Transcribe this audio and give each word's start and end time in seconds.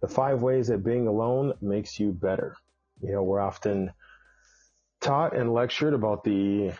the 0.00 0.08
five 0.08 0.42
ways 0.42 0.66
that 0.66 0.82
being 0.82 1.06
alone 1.06 1.52
makes 1.60 2.00
you 2.00 2.10
better. 2.10 2.56
You 3.00 3.12
know, 3.12 3.22
we're 3.22 3.38
often 3.38 3.92
taught 5.00 5.36
and 5.36 5.54
lectured 5.54 5.94
about 5.94 6.24
the 6.24 6.72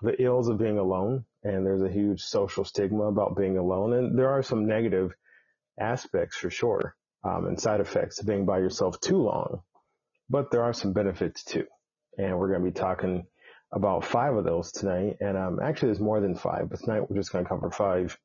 the 0.00 0.22
ills 0.22 0.46
of 0.48 0.58
being 0.58 0.78
alone, 0.78 1.24
and 1.42 1.66
there's 1.66 1.82
a 1.82 1.90
huge 1.90 2.22
social 2.22 2.64
stigma 2.64 3.06
about 3.06 3.36
being 3.36 3.58
alone, 3.58 3.94
and 3.94 4.16
there 4.16 4.30
are 4.30 4.44
some 4.44 4.68
negative 4.68 5.12
aspects 5.78 6.36
for 6.36 6.50
sure, 6.50 6.96
um, 7.24 7.46
and 7.46 7.60
side 7.60 7.80
effects 7.80 8.20
of 8.20 8.26
being 8.26 8.46
by 8.46 8.58
yourself 8.58 9.00
too 9.00 9.18
long. 9.18 9.60
But 10.28 10.50
there 10.50 10.62
are 10.62 10.72
some 10.72 10.92
benefits 10.92 11.44
too. 11.44 11.66
And 12.18 12.38
we're 12.38 12.48
going 12.48 12.64
to 12.64 12.70
be 12.70 12.78
talking 12.78 13.26
about 13.72 14.04
five 14.04 14.34
of 14.34 14.44
those 14.44 14.72
tonight. 14.72 15.18
And 15.20 15.36
um, 15.36 15.60
actually, 15.62 15.88
there's 15.88 16.00
more 16.00 16.20
than 16.20 16.34
five, 16.34 16.68
but 16.70 16.80
tonight 16.80 17.08
we're 17.08 17.16
just 17.16 17.32
going 17.32 17.44
to 17.44 17.48
cover 17.48 17.70
five. 17.70 18.18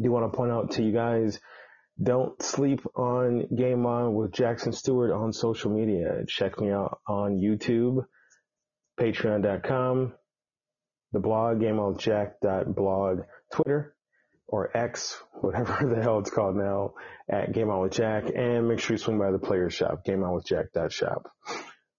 Do 0.00 0.10
want 0.10 0.30
to 0.30 0.36
point 0.36 0.52
out 0.52 0.72
to 0.72 0.82
you 0.82 0.92
guys 0.92 1.38
don't 2.02 2.40
sleep 2.42 2.80
on 2.94 3.46
Game 3.54 3.86
On 3.86 4.14
with 4.14 4.32
Jackson 4.32 4.72
Stuart 4.72 5.14
on 5.14 5.32
social 5.32 5.70
media. 5.70 6.24
Check 6.28 6.60
me 6.60 6.70
out 6.70 7.00
on 7.08 7.38
YouTube, 7.38 8.04
patreon.com, 9.00 10.12
the 11.12 11.20
blog, 11.20 11.58
gameonwithjack.blog, 11.58 13.20
Twitter, 13.52 13.95
or 14.48 14.76
X, 14.76 15.20
whatever 15.40 15.78
the 15.94 16.02
hell 16.02 16.18
it's 16.20 16.30
called 16.30 16.56
now, 16.56 16.94
at 17.28 17.52
Game 17.52 17.70
On 17.70 17.80
with 17.82 17.92
Jack, 17.92 18.24
and 18.34 18.68
make 18.68 18.80
sure 18.80 18.94
you 18.94 18.98
swing 18.98 19.18
by 19.18 19.30
the 19.30 19.38
player 19.38 19.70
shop, 19.70 20.04
gameonwithjack.shop. 20.06 21.30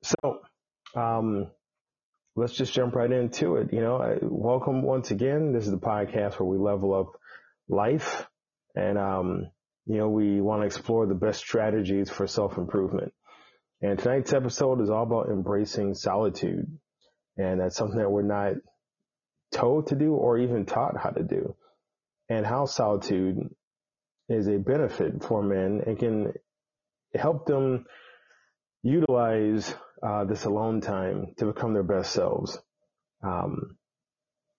So, 0.04 0.40
um, 0.96 1.52
let's 2.36 2.54
just 2.54 2.74
jump 2.74 2.96
right 2.96 3.12
into 3.12 3.58
it. 3.58 3.74
You 3.74 3.82
know, 3.82 4.18
welcome 4.22 4.82
once 4.82 5.12
again. 5.12 5.54
This 5.54 5.66
is 5.66 5.72
the 5.72 5.78
podcast 5.78 6.40
where 6.40 6.48
we 6.48 6.58
level 6.58 6.94
up 6.94 7.20
life, 7.68 8.28
and 8.76 8.98
um, 8.98 9.48
you 9.86 9.98
know, 9.98 10.10
we 10.10 10.40
want 10.40 10.62
to 10.62 10.66
explore 10.68 11.06
the 11.06 11.16
best 11.16 11.40
strategies 11.40 12.10
for 12.10 12.28
self 12.28 12.58
improvement. 12.58 13.14
And 13.82 14.00
tonight's 14.00 14.34
episode 14.34 14.82
is 14.82 14.90
all 14.90 15.04
about 15.04 15.30
embracing 15.30 15.94
solitude, 15.94 16.66
and 17.36 17.60
that's 17.60 17.76
something 17.76 18.00
that 18.00 18.10
we're 18.10 18.22
not 18.24 18.54
told 19.52 19.88
to 19.88 19.96
do 19.96 20.14
or 20.14 20.38
even 20.38 20.66
taught 20.66 20.98
how 20.98 21.10
to 21.10 21.24
do 21.24 21.56
and 22.30 22.46
how 22.46 22.66
solitude 22.66 23.38
is 24.30 24.48
a 24.48 24.58
benefit 24.58 25.24
for 25.24 25.42
men 25.42 25.82
and 25.86 25.98
can 25.98 26.34
help 27.14 27.46
them 27.46 27.86
utilize 28.84 29.74
uh, 30.04 30.26
this 30.26 30.46
alone 30.46 30.82
time 30.82 31.34
to 31.38 31.46
become 31.46 31.74
their 31.74 31.84
best 31.84 32.12
selves. 32.12 32.60
Um, 33.24 33.78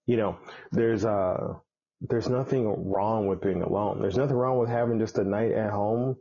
you 0.06 0.16
know, 0.16 0.38
there's 0.72 1.04
uh, 1.04 1.54
there's 2.00 2.28
nothing 2.28 2.90
wrong 2.90 3.26
with 3.26 3.40
being 3.40 3.62
alone. 3.62 4.00
There's 4.00 4.16
nothing 4.16 4.36
wrong 4.36 4.58
with 4.58 4.70
having 4.70 4.98
just 4.98 5.18
a 5.18 5.24
night 5.24 5.52
at 5.52 5.70
home 5.70 6.16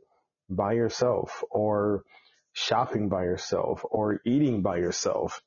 by 0.49 0.73
yourself 0.73 1.43
or 1.49 2.03
shopping 2.53 3.09
by 3.09 3.23
yourself 3.23 3.81
or 3.83 4.19
eating 4.25 4.61
by 4.61 4.77
yourself. 4.77 5.41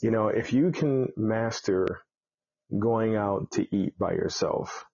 You 0.00 0.10
know, 0.10 0.28
if 0.28 0.52
you 0.52 0.72
can 0.72 1.08
master 1.16 2.02
going 2.76 3.16
out 3.16 3.52
to 3.52 3.76
eat 3.76 3.98
by 3.98 4.12
yourself, 4.12 4.84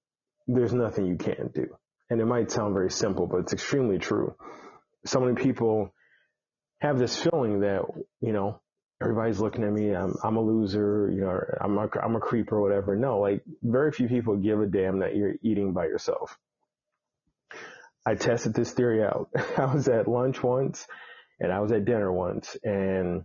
there's 0.48 0.72
nothing 0.72 1.06
you 1.06 1.16
can't 1.16 1.52
do. 1.54 1.68
And 2.10 2.20
it 2.20 2.24
might 2.24 2.50
sound 2.50 2.74
very 2.74 2.90
simple, 2.90 3.26
but 3.26 3.40
it's 3.40 3.52
extremely 3.52 3.98
true. 3.98 4.34
So 5.04 5.20
many 5.20 5.34
people 5.34 5.94
have 6.80 6.98
this 6.98 7.16
feeling 7.16 7.60
that, 7.60 7.82
you 8.20 8.32
know, 8.32 8.60
everybody's 9.00 9.38
looking 9.38 9.62
at 9.62 9.72
me, 9.72 9.94
I'm, 9.94 10.14
I'm 10.24 10.36
a 10.36 10.40
loser, 10.40 11.10
you 11.14 11.20
know, 11.20 11.38
I'm 11.60 11.76
a, 11.76 11.88
I'm 12.02 12.16
a 12.16 12.20
creep 12.20 12.50
or 12.50 12.60
whatever. 12.60 12.96
No, 12.96 13.20
like 13.20 13.42
very 13.62 13.92
few 13.92 14.08
people 14.08 14.36
give 14.36 14.60
a 14.60 14.66
damn 14.66 15.00
that 15.00 15.14
you're 15.14 15.34
eating 15.42 15.72
by 15.74 15.84
yourself. 15.84 16.36
I 18.06 18.14
tested 18.14 18.54
this 18.54 18.72
theory 18.72 19.04
out. 19.04 19.28
I 19.58 19.66
was 19.66 19.86
at 19.88 20.08
lunch 20.08 20.42
once 20.42 20.86
and 21.40 21.52
I 21.52 21.60
was 21.60 21.72
at 21.72 21.84
dinner 21.84 22.10
once 22.10 22.56
and 22.64 23.24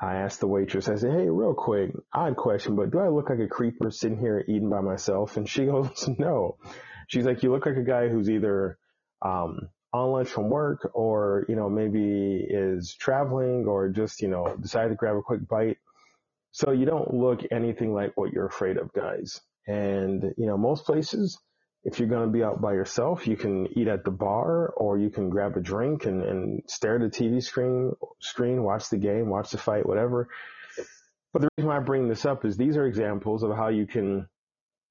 I 0.00 0.16
asked 0.16 0.40
the 0.40 0.46
waitress, 0.46 0.88
I 0.88 0.96
said, 0.96 1.12
Hey, 1.12 1.28
real 1.28 1.54
quick, 1.54 1.90
odd 2.12 2.36
question, 2.36 2.76
but 2.76 2.90
do 2.90 3.00
I 3.00 3.08
look 3.08 3.30
like 3.30 3.40
a 3.40 3.48
creeper 3.48 3.90
sitting 3.90 4.18
here 4.18 4.44
eating 4.46 4.70
by 4.70 4.80
myself? 4.80 5.36
And 5.36 5.48
she 5.48 5.66
goes, 5.66 6.08
No. 6.18 6.56
She's 7.08 7.24
like, 7.24 7.42
You 7.42 7.52
look 7.52 7.66
like 7.66 7.76
a 7.76 7.82
guy 7.82 8.08
who's 8.08 8.30
either 8.30 8.78
um, 9.22 9.68
on 9.92 10.12
lunch 10.12 10.28
from 10.28 10.50
work 10.50 10.90
or, 10.94 11.44
you 11.48 11.56
know, 11.56 11.68
maybe 11.68 12.46
is 12.48 12.94
traveling 12.94 13.66
or 13.66 13.88
just, 13.88 14.22
you 14.22 14.28
know, 14.28 14.56
decided 14.60 14.90
to 14.90 14.94
grab 14.94 15.16
a 15.16 15.22
quick 15.22 15.48
bite. 15.48 15.78
So 16.52 16.70
you 16.72 16.86
don't 16.86 17.12
look 17.12 17.40
anything 17.50 17.92
like 17.92 18.16
what 18.16 18.32
you're 18.32 18.46
afraid 18.46 18.76
of, 18.76 18.92
guys. 18.92 19.40
And, 19.66 20.22
you 20.36 20.46
know, 20.46 20.56
most 20.56 20.84
places, 20.86 21.38
if 21.88 21.98
you're 21.98 22.08
going 22.08 22.26
to 22.26 22.30
be 22.32 22.44
out 22.44 22.60
by 22.60 22.74
yourself, 22.74 23.26
you 23.26 23.34
can 23.34 23.66
eat 23.78 23.88
at 23.88 24.04
the 24.04 24.10
bar 24.10 24.68
or 24.76 24.98
you 24.98 25.08
can 25.08 25.30
grab 25.30 25.56
a 25.56 25.60
drink 25.60 26.04
and, 26.04 26.22
and 26.22 26.62
stare 26.66 26.96
at 26.96 27.00
the 27.00 27.08
TV 27.08 27.42
screen, 27.42 27.92
screen, 28.20 28.62
watch 28.62 28.90
the 28.90 28.98
game, 28.98 29.30
watch 29.30 29.52
the 29.52 29.56
fight, 29.56 29.88
whatever. 29.88 30.28
But 31.32 31.40
the 31.40 31.48
reason 31.56 31.68
why 31.68 31.78
I 31.78 31.80
bring 31.80 32.06
this 32.06 32.26
up 32.26 32.44
is 32.44 32.58
these 32.58 32.76
are 32.76 32.84
examples 32.84 33.42
of 33.42 33.56
how 33.56 33.68
you 33.68 33.86
can 33.86 34.28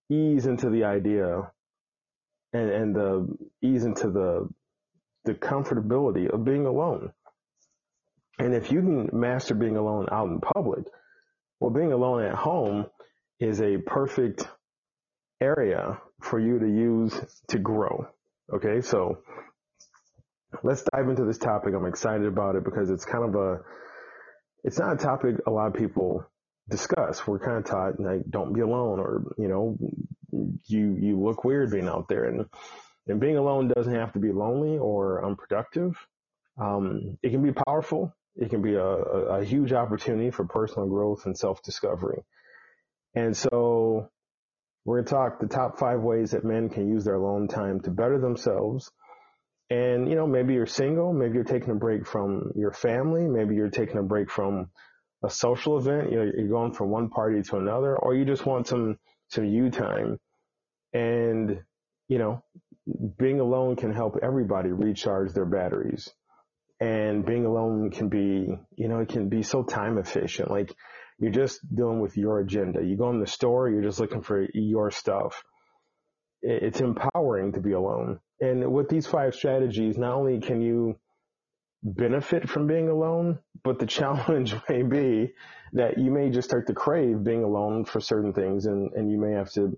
ease 0.09 0.47
into 0.47 0.71
the 0.71 0.85
idea 0.85 1.51
and, 2.51 2.69
and 2.71 2.95
the 2.95 3.37
ease 3.61 3.83
into 3.83 4.09
the, 4.09 4.49
the 5.25 5.35
comfortability 5.35 6.27
of 6.27 6.43
being 6.43 6.65
alone. 6.65 7.11
And 8.39 8.55
if 8.55 8.71
you 8.71 8.81
can 8.81 9.09
master 9.13 9.53
being 9.53 9.77
alone 9.77 10.07
out 10.11 10.29
in 10.29 10.39
public, 10.39 10.85
well, 11.59 11.69
being 11.69 11.91
alone 11.91 12.23
at 12.23 12.33
home 12.33 12.87
is 13.39 13.61
a 13.61 13.77
perfect 13.77 14.47
area 15.39 15.99
for 16.21 16.39
you 16.39 16.59
to 16.59 16.67
use 16.67 17.13
to 17.49 17.59
grow. 17.59 18.07
Okay, 18.53 18.81
so 18.81 19.19
let's 20.63 20.83
dive 20.93 21.09
into 21.09 21.25
this 21.25 21.37
topic. 21.37 21.73
I'm 21.75 21.85
excited 21.85 22.25
about 22.25 22.55
it 22.55 22.63
because 22.63 22.89
it's 22.89 23.05
kind 23.05 23.23
of 23.23 23.35
a, 23.35 23.59
it's 24.63 24.79
not 24.79 24.93
a 24.93 24.97
topic 24.97 25.35
a 25.45 25.51
lot 25.51 25.67
of 25.67 25.73
people 25.73 26.25
discuss. 26.69 27.25
We're 27.25 27.39
kind 27.39 27.57
of 27.57 27.65
taught 27.65 27.99
like 27.99 28.23
don't 28.29 28.53
be 28.53 28.61
alone, 28.61 28.99
or 28.99 29.23
you 29.37 29.47
know, 29.47 29.77
you 30.65 30.97
you 30.99 31.19
look 31.19 31.43
weird 31.43 31.71
being 31.71 31.87
out 31.87 32.07
there, 32.07 32.25
and 32.25 32.45
and 33.07 33.19
being 33.19 33.37
alone 33.37 33.71
doesn't 33.75 33.93
have 33.93 34.13
to 34.13 34.19
be 34.19 34.31
lonely 34.31 34.77
or 34.77 35.25
unproductive. 35.25 35.95
Um, 36.59 37.17
it 37.21 37.29
can 37.29 37.43
be 37.43 37.51
powerful. 37.51 38.13
It 38.35 38.49
can 38.49 38.61
be 38.61 38.75
a, 38.75 38.83
a, 38.83 39.39
a 39.39 39.43
huge 39.43 39.73
opportunity 39.73 40.31
for 40.31 40.45
personal 40.45 40.87
growth 40.87 41.25
and 41.25 41.37
self 41.37 41.61
discovery. 41.63 42.23
And 43.15 43.35
so 43.35 44.09
we're 44.87 45.01
going 45.01 45.05
to 45.05 45.11
talk 45.11 45.39
the 45.39 45.47
top 45.47 45.77
five 45.77 45.99
ways 45.99 46.31
that 46.31 46.45
men 46.45 46.69
can 46.69 46.87
use 46.87 47.03
their 47.03 47.15
alone 47.15 47.49
time 47.49 47.81
to 47.81 47.91
better 47.91 48.19
themselves. 48.19 48.89
And, 49.69 50.09
you 50.09 50.15
know, 50.15 50.25
maybe 50.25 50.53
you're 50.53 50.65
single, 50.65 51.11
maybe 51.11 51.33
you're 51.33 51.43
taking 51.43 51.71
a 51.71 51.75
break 51.75 52.07
from 52.07 52.53
your 52.55 52.71
family, 52.71 53.27
maybe 53.27 53.53
you're 53.53 53.69
taking 53.69 53.97
a 53.97 54.03
break 54.03 54.31
from 54.31 54.69
a 55.25 55.29
social 55.29 55.77
event, 55.77 56.09
you 56.09 56.17
know, 56.17 56.31
you're 56.37 56.47
going 56.47 56.71
from 56.71 56.89
one 56.89 57.09
party 57.09 57.41
to 57.41 57.57
another, 57.57 57.97
or 57.97 58.15
you 58.15 58.23
just 58.23 58.45
want 58.45 58.65
some 58.65 58.97
some 59.27 59.43
you 59.43 59.69
time, 59.69 60.19
and 60.93 61.59
you 62.07 62.17
know, 62.17 62.41
being 63.17 63.41
alone 63.41 63.75
can 63.75 63.93
help 63.93 64.15
everybody 64.23 64.69
recharge 64.69 65.33
their 65.33 65.45
batteries. 65.45 66.09
And 66.79 67.25
being 67.25 67.45
alone 67.45 67.89
can 67.89 68.07
be, 68.07 68.57
you 68.75 68.87
know, 68.87 68.99
it 68.99 69.09
can 69.09 69.27
be 69.27 69.41
so 69.43 69.63
time 69.63 69.97
efficient. 69.97 70.49
Like 70.49 70.73
you're 71.19 71.31
just 71.31 71.59
dealing 71.73 71.99
with 71.99 72.17
your 72.17 72.39
agenda. 72.39 72.83
You 72.83 72.95
go 72.95 73.09
in 73.09 73.19
the 73.19 73.27
store, 73.27 73.69
you're 73.69 73.81
just 73.81 73.99
looking 73.99 74.21
for 74.21 74.47
your 74.53 74.91
stuff. 74.91 75.43
It's 76.41 76.79
empowering 76.79 77.53
to 77.53 77.61
be 77.61 77.71
alone. 77.71 78.19
And 78.39 78.71
with 78.71 78.89
these 78.89 79.07
five 79.07 79.33
strategies, 79.33 79.97
not 79.97 80.13
only 80.13 80.39
can 80.39 80.61
you 80.61 80.99
benefit 81.83 82.47
from 82.49 82.67
being 82.67 82.89
alone, 82.89 83.39
but 83.63 83.79
the 83.79 83.85
challenge 83.99 84.55
may 84.69 84.83
be 84.83 85.33
that 85.73 85.97
you 85.97 86.11
may 86.11 86.29
just 86.29 86.47
start 86.47 86.67
to 86.67 86.73
crave 86.73 87.23
being 87.23 87.43
alone 87.43 87.85
for 87.85 87.99
certain 87.99 88.33
things 88.33 88.65
and, 88.65 88.93
and 88.93 89.11
you 89.11 89.19
may 89.19 89.33
have 89.33 89.51
to 89.51 89.77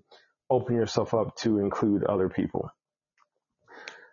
open 0.50 0.76
yourself 0.76 1.14
up 1.14 1.36
to 1.36 1.58
include 1.58 2.04
other 2.04 2.28
people. 2.28 2.70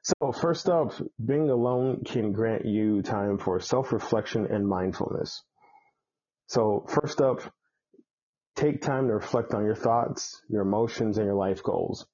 So 0.04 0.32
first 0.32 0.70
up, 0.70 0.94
being 1.24 1.50
alone 1.50 2.04
can 2.06 2.32
grant 2.32 2.66
you 2.66 3.02
time 3.02 3.38
for 3.38 3.60
self-reflection 3.60 4.48
and 4.48 4.66
mindfulness. 4.66 5.44
So 6.48 6.86
first 6.88 7.22
up, 7.22 7.42
take 8.56 8.82
time 8.82 9.08
to 9.08 9.14
reflect 9.14 9.54
on 9.54 9.66
your 9.66 9.76
thoughts, 9.76 10.42
your 10.50 10.62
emotions, 10.62 11.18
and 11.18 11.26
your 11.26 11.36
life 11.36 11.62
goals. 11.62 12.06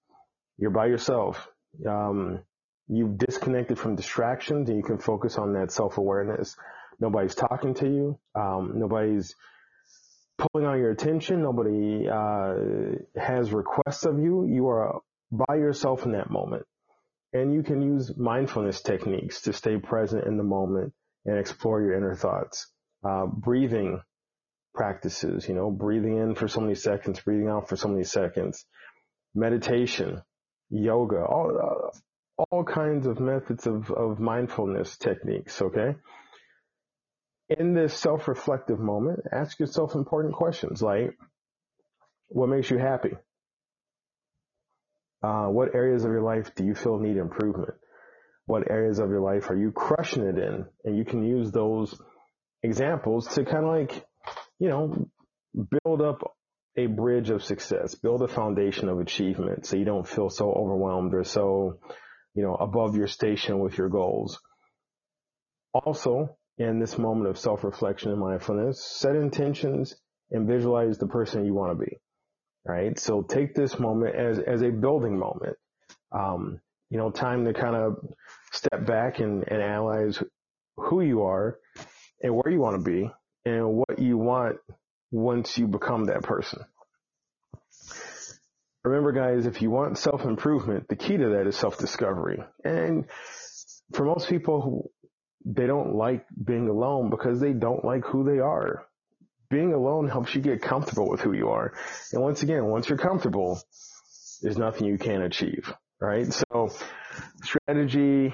You're 0.58 0.72
by 0.72 0.88
yourself. 0.88 1.48
Um, 1.88 2.44
you've 2.88 3.18
disconnected 3.18 3.80
from 3.80 3.96
distractions 3.96 4.70
and 4.70 4.78
you 4.78 4.84
can 4.84 4.98
focus 4.98 5.38
on 5.38 5.54
that 5.54 5.72
self-awareness. 5.72 6.56
Nobody's 7.00 7.36
talking 7.36 7.74
to 7.76 7.86
you. 7.86 8.20
Um, 8.36 8.74
nobody's 8.76 9.36
pulling 10.38 10.68
on 10.68 10.80
your 10.80 10.92
attention. 10.92 11.42
Nobody 11.42 12.08
uh, 12.08 12.56
has 13.20 13.52
requests 13.52 14.06
of 14.06 14.20
you. 14.20 14.46
You 14.46 14.68
are 14.68 15.02
by 15.32 15.56
yourself 15.56 16.06
in 16.06 16.12
that 16.14 16.30
moment. 16.30 16.66
And 17.34 17.54
you 17.54 17.64
can 17.64 17.82
use 17.82 18.16
mindfulness 18.16 18.82
techniques 18.82 19.42
to 19.42 19.54
stay 19.54 19.78
present 19.78 20.26
in 20.26 20.38
the 20.38 20.44
moment 20.44 20.94
and 21.26 21.40
explore 21.40 21.82
your 21.82 21.96
inner 21.96 22.16
thoughts. 22.16 22.68
Uh, 23.04 23.26
breathing 23.26 24.02
practices, 24.74 25.48
you 25.48 25.56
know, 25.56 25.70
breathing 25.72 26.18
in 26.18 26.36
for 26.36 26.48
so 26.48 26.62
many 26.62 26.76
seconds, 26.76 27.20
breathing 27.20 27.48
out 27.48 27.70
for 27.70 27.76
so 27.76 27.88
many 27.88 28.04
seconds, 28.04 28.66
meditation, 29.36 30.22
yoga, 30.70 31.24
all, 31.24 31.92
uh, 32.40 32.44
all 32.50 32.64
kinds 32.64 33.06
of 33.06 33.20
methods 33.20 33.68
of, 33.68 33.92
of 33.92 34.20
mindfulness 34.20 34.98
techniques, 34.98 35.62
okay? 35.62 35.96
In 37.50 37.74
this 37.74 37.94
self-reflective 37.94 38.80
moment, 38.80 39.20
ask 39.32 39.60
yourself 39.60 39.96
important 39.96 40.34
questions 40.34 40.82
like, 40.82 41.16
what 42.30 42.50
makes 42.50 42.70
you 42.72 42.80
happy? 42.80 43.12
Uh, 45.22 45.46
what 45.46 45.76
areas 45.76 46.04
of 46.04 46.12
your 46.12 46.24
life 46.24 46.56
do 46.56 46.66
you 46.66 46.74
feel 46.74 46.98
need 46.98 47.18
improvement? 47.18 47.76
What 48.46 48.70
areas 48.70 49.00
of 49.00 49.10
your 49.10 49.22
life 49.22 49.50
are 49.50 49.58
you 49.58 49.72
crushing 49.72 50.24
it 50.24 50.38
in? 50.38 50.66
And 50.84 50.98
you 50.98 51.06
can 51.06 51.24
use 51.24 51.52
those 51.52 51.96
examples 52.64 53.28
to 53.36 53.46
kind 53.46 53.66
of 53.66 53.72
like, 53.72 54.06
you 54.60 54.70
know, 54.70 55.08
build 55.84 56.02
up 56.02 56.36
a 56.76 56.88
bridge 56.88 57.30
of 57.30 57.44
success, 57.44 57.96
build 57.96 58.22
a 58.24 58.28
foundation 58.28 58.90
of 58.90 59.00
achievement 59.00 59.66
so 59.66 59.78
you 59.78 59.86
don't 59.86 60.08
feel 60.08 60.30
so 60.30 60.52
overwhelmed 60.52 61.14
or 61.14 61.24
so 61.24 61.80
you 62.34 62.44
know, 62.44 62.56
above 62.56 62.96
your 62.96 63.08
station 63.08 63.60
with 63.60 63.78
your 63.78 63.90
goals. 63.90 64.40
Also, 65.74 66.38
in 66.58 66.80
this 66.80 66.98
moment 66.98 67.30
of 67.30 67.38
self-reflection 67.38 68.12
and 68.12 68.20
mindfulness, 68.20 68.84
set 68.84 69.16
intentions 69.16 69.96
and 70.32 70.48
visualize 70.48 70.98
the 70.98 71.08
person 71.08 71.46
you 71.46 71.54
want 71.54 71.78
to 71.78 71.86
be. 71.86 71.98
Right. 72.66 72.98
So 72.98 73.22
take 73.22 73.56
this 73.56 73.78
moment 73.78 74.16
as, 74.16 74.40
as 74.40 74.62
a 74.62 74.70
building 74.70 75.20
moment. 75.20 75.58
Um, 76.12 76.62
you 76.90 76.98
know, 76.98 77.12
time 77.12 77.46
to 77.46 77.54
kind 77.54 77.76
of 77.76 77.98
step 78.52 78.86
back 78.86 79.20
and, 79.20 79.44
and 79.48 79.62
analyze 79.62 80.22
who 80.78 81.02
you 81.02 81.24
are 81.24 81.60
and 82.22 82.34
where 82.34 82.52
you 82.52 82.60
want 82.60 82.78
to 82.78 82.84
be 82.84 83.12
and 83.46 83.74
what 83.74 84.00
you 84.00 84.18
want 84.18 84.58
once 85.12 85.58
you 85.58 85.68
become 85.68 86.06
that 86.06 86.24
person. 86.24 86.64
Remember, 88.84 89.14
guys, 89.14 89.46
if 89.46 89.62
you 89.62 89.72
want 89.72 89.98
self 89.98 90.26
improvement, 90.26 90.88
the 90.90 90.96
key 90.96 91.18
to 91.18 91.30
that 91.30 91.48
is 91.48 91.56
self 91.56 91.78
discovery. 91.78 92.44
And 92.66 93.06
for 93.94 94.06
most 94.06 94.28
people, 94.28 94.92
they 95.46 95.68
don't 95.68 95.96
like 95.96 96.26
being 96.44 96.68
alone 96.68 97.10
because 97.10 97.40
they 97.40 97.54
don't 97.54 97.84
like 97.86 98.06
who 98.06 98.24
they 98.24 98.40
are. 98.40 98.86
Being 99.50 99.74
alone 99.74 100.10
helps 100.10 100.34
you 100.36 100.42
get 100.42 100.62
comfortable 100.62 101.10
with 101.10 101.22
who 101.22 101.34
you 101.34 101.50
are. 101.50 101.74
And 102.12 102.22
once 102.22 102.44
again, 102.44 102.66
once 102.66 102.90
you're 102.90 102.98
comfortable, 102.98 103.62
there's 104.42 104.58
nothing 104.58 104.88
you 104.88 104.98
can't 104.98 105.24
achieve, 105.24 105.74
right? 106.02 106.28
So 106.34 106.72
strategy 107.44 108.34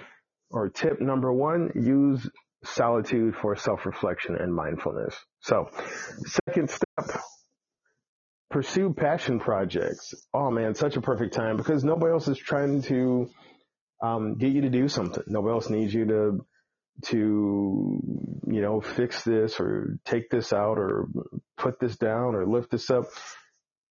or 0.50 0.69
tip 0.69 1.00
number 1.01 1.31
one, 1.31 1.71
use 1.75 2.27
solitude 2.63 3.35
for 3.35 3.56
self-reflection 3.56 4.35
and 4.35 4.53
mindfulness. 4.53 5.15
So 5.41 5.69
second 6.47 6.69
step, 6.69 7.21
pursue 8.50 8.94
passion 8.94 9.39
projects. 9.39 10.13
Oh 10.33 10.51
man, 10.51 10.75
such 10.75 10.97
a 10.97 11.01
perfect 11.01 11.33
time 11.33 11.57
because 11.57 11.83
nobody 11.83 12.11
else 12.11 12.27
is 12.27 12.38
trying 12.38 12.81
to 12.83 13.29
um, 14.01 14.35
get 14.38 14.51
you 14.51 14.61
to 14.61 14.69
do 14.69 14.88
something. 14.88 15.23
Nobody 15.27 15.53
else 15.53 15.69
needs 15.69 15.94
you 15.94 16.06
to 16.06 16.45
to 17.01 18.01
you 18.47 18.61
know 18.61 18.81
fix 18.81 19.23
this 19.23 19.59
or 19.59 19.97
take 20.06 20.29
this 20.29 20.51
out 20.51 20.77
or 20.77 21.07
put 21.57 21.79
this 21.79 21.95
down 21.95 22.35
or 22.35 22.45
lift 22.45 22.71
this 22.71 22.89
up. 22.89 23.06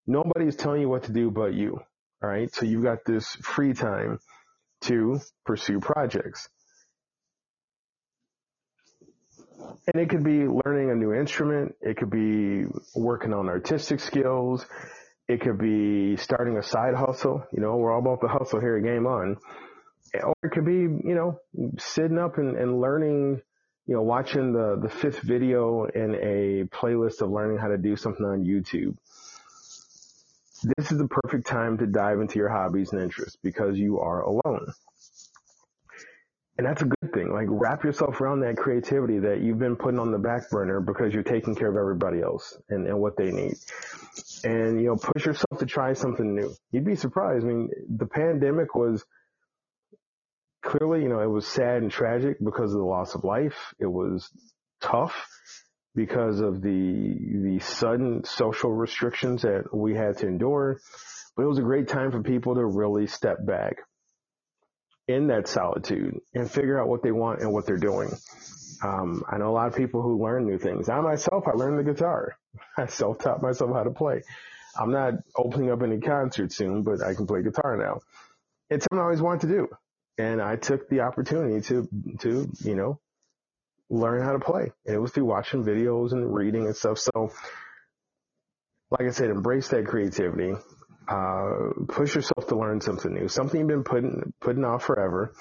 Nobody's 0.06 0.56
telling 0.56 0.81
you 0.81 0.88
what 0.88 1.05
to 1.05 1.12
do 1.12 1.31
but 1.31 1.55
you. 1.55 1.79
All 2.23 2.29
right, 2.29 2.53
so 2.53 2.67
you've 2.67 2.82
got 2.82 3.05
this 3.06 3.37
free 3.37 3.75
time 3.75 4.19
to 4.82 5.20
pursue 5.47 5.81
projects. 5.81 6.49
And 9.93 10.03
it 10.03 10.09
could 10.09 10.25
be 10.25 10.47
learning 10.47 10.91
a 10.91 10.94
new 10.94 11.12
instrument. 11.12 11.75
It 11.81 11.97
could 11.97 12.11
be 12.11 12.65
working 12.94 13.32
on 13.32 13.49
artistic 13.49 14.00
skills. 14.00 14.65
It 15.29 15.41
could 15.41 15.58
be 15.58 16.17
starting 16.17 16.56
a 16.56 16.63
side 16.63 16.94
hustle. 16.94 17.44
You 17.53 17.60
know, 17.60 17.77
we're 17.77 17.93
all 17.93 18.01
about 18.01 18.20
the 18.20 18.29
hustle 18.29 18.60
here 18.60 18.77
at 18.77 18.84
Game 18.84 19.06
On. 19.06 19.37
Or 20.22 20.34
it 20.43 20.53
could 20.53 20.65
be, 20.65 20.72
you 20.72 21.15
know, 21.15 21.41
sitting 21.79 22.19
up 22.19 22.39
and, 22.39 22.56
and 22.56 22.81
learning, 22.81 23.43
you 23.87 23.94
know, 23.94 24.03
watching 24.03 24.53
the, 24.53 24.79
the 24.81 24.89
fifth 24.89 25.20
video 25.20 25.84
in 25.84 26.15
a 26.15 26.65
playlist 26.75 27.20
of 27.20 27.31
learning 27.31 27.58
how 27.58 27.69
to 27.69 27.77
do 27.79 27.96
something 27.96 28.25
on 28.25 28.44
YouTube. 28.44 28.96
This 30.77 30.91
is 30.91 30.98
the 30.98 31.08
perfect 31.08 31.46
time 31.46 31.79
to 31.79 31.87
dive 31.87 32.20
into 32.20 32.39
your 32.39 32.48
hobbies 32.48 32.93
and 32.93 33.03
interests 33.03 33.37
because 33.43 33.79
you 33.79 34.01
are 34.01 34.22
alone. 34.22 34.72
And 36.58 36.67
that's 36.67 36.82
a 36.82 36.86
good 36.86 37.12
thing. 37.15 37.32
Like 37.32 37.46
wrap 37.48 37.84
yourself 37.84 38.20
around 38.20 38.41
that 38.41 38.56
creativity 38.56 39.20
that 39.20 39.41
you've 39.41 39.60
been 39.60 39.77
putting 39.77 40.00
on 40.00 40.10
the 40.10 40.19
back 40.19 40.50
burner 40.50 40.81
because 40.81 41.15
you're 41.15 41.22
taking 41.22 41.55
care 41.55 41.69
of 41.69 41.77
everybody 41.77 42.20
else 42.20 42.58
and, 42.69 42.88
and 42.88 42.98
what 42.98 43.17
they 43.17 43.31
need. 43.31 43.55
And, 44.43 44.81
you 44.81 44.88
know, 44.88 44.96
push 44.96 45.24
yourself 45.24 45.60
to 45.60 45.67
try 45.67 45.93
something 45.93 46.34
new. 46.34 46.53
You'd 46.72 46.84
be 46.84 46.96
surprised. 46.96 47.44
I 47.44 47.48
mean, 47.48 47.70
the 47.88 48.06
pandemic 48.06 48.74
was 48.74 49.05
clearly, 50.60 51.03
you 51.03 51.08
know, 51.08 51.20
it 51.20 51.31
was 51.31 51.46
sad 51.46 51.82
and 51.82 51.93
tragic 51.93 52.38
because 52.44 52.72
of 52.72 52.79
the 52.79 52.84
loss 52.84 53.15
of 53.15 53.22
life. 53.22 53.72
It 53.79 53.86
was 53.86 54.29
tough 54.81 55.15
because 55.94 56.41
of 56.41 56.60
the, 56.60 56.70
the 56.70 57.60
sudden 57.60 58.24
social 58.24 58.72
restrictions 58.72 59.43
that 59.43 59.72
we 59.72 59.94
had 59.94 60.19
to 60.19 60.27
endure. 60.27 60.81
But 61.36 61.44
it 61.44 61.48
was 61.48 61.58
a 61.58 61.62
great 61.62 61.86
time 61.86 62.10
for 62.10 62.20
people 62.20 62.56
to 62.56 62.65
really 62.67 63.06
step 63.06 63.46
back 63.46 63.77
in 65.08 65.29
that 65.29 65.48
solitude 65.48 66.20
and 66.34 66.50
figure 66.50 66.81
out 66.81 66.88
what 66.88 67.03
they 67.03 67.10
want 67.10 67.41
and 67.41 67.53
what 67.53 67.67
they're 67.67 67.79
doing. 67.79 68.10
Um, 68.82 69.24
I 69.29 69.38
know 69.38 69.48
a 69.48 69.53
lot 69.53 69.67
of 69.67 69.74
people 69.74 70.03
who 70.03 70.22
learn 70.22 70.46
new 70.46 70.58
things. 70.58 70.88
I 70.88 71.00
myself, 71.00 71.48
I 71.48 71.53
learned 71.53 71.79
the 71.79 71.93
guitar. 71.93 72.36
I 72.77 72.86
self-taught 72.86 73.43
myself 73.43 73.72
how 73.72 73.82
to 73.82 73.91
play. 73.91 74.22
I'm 74.79 74.93
not 74.93 75.15
opening 75.34 75.72
up 75.72 75.82
any 75.82 75.98
concerts 75.98 76.56
soon, 76.56 76.82
but 76.82 77.03
I 77.03 77.15
can 77.15 77.27
play 77.27 77.43
guitar 77.43 77.77
now. 77.77 78.00
It's 78.70 78.84
something 78.84 79.00
I 79.00 79.03
always 79.03 79.22
wanted 79.22 79.48
to 79.48 79.55
do. 79.55 79.69
And 80.19 80.41
I 80.43 80.56
took 80.56 80.88
the 80.88 81.00
opportunity 81.00 81.60
to, 81.69 81.88
to, 82.20 82.53
you 82.60 82.74
know, 82.74 83.00
learn 83.88 84.22
how 84.22 84.32
to 84.32 84.38
play. 84.38 84.70
And 84.86 84.94
it 84.94 84.98
was 84.98 85.10
through 85.10 85.24
watching 85.24 85.65
videos 85.65 86.12
and 86.12 86.32
reading 86.32 86.67
and 86.67 86.77
stuff. 86.77 86.98
So, 86.98 87.32
like 88.91 89.08
I 89.08 89.10
said, 89.10 89.31
embrace 89.31 89.69
that 89.69 89.86
creativity 89.86 90.55
uh, 91.08 91.70
push 91.88 92.15
yourself 92.15 92.46
to 92.48 92.56
learn 92.56 92.81
something 92.81 93.12
new, 93.12 93.29
something 93.29 93.60
you've 93.60 93.69
been 93.69 93.84
putting 93.84 94.32
putting 94.41 94.65
off 94.65 94.84
forever. 94.84 95.32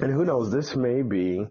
And 0.00 0.12
who 0.12 0.24
knows, 0.24 0.50
this 0.50 0.74
may 0.74 1.02
be 1.02 1.46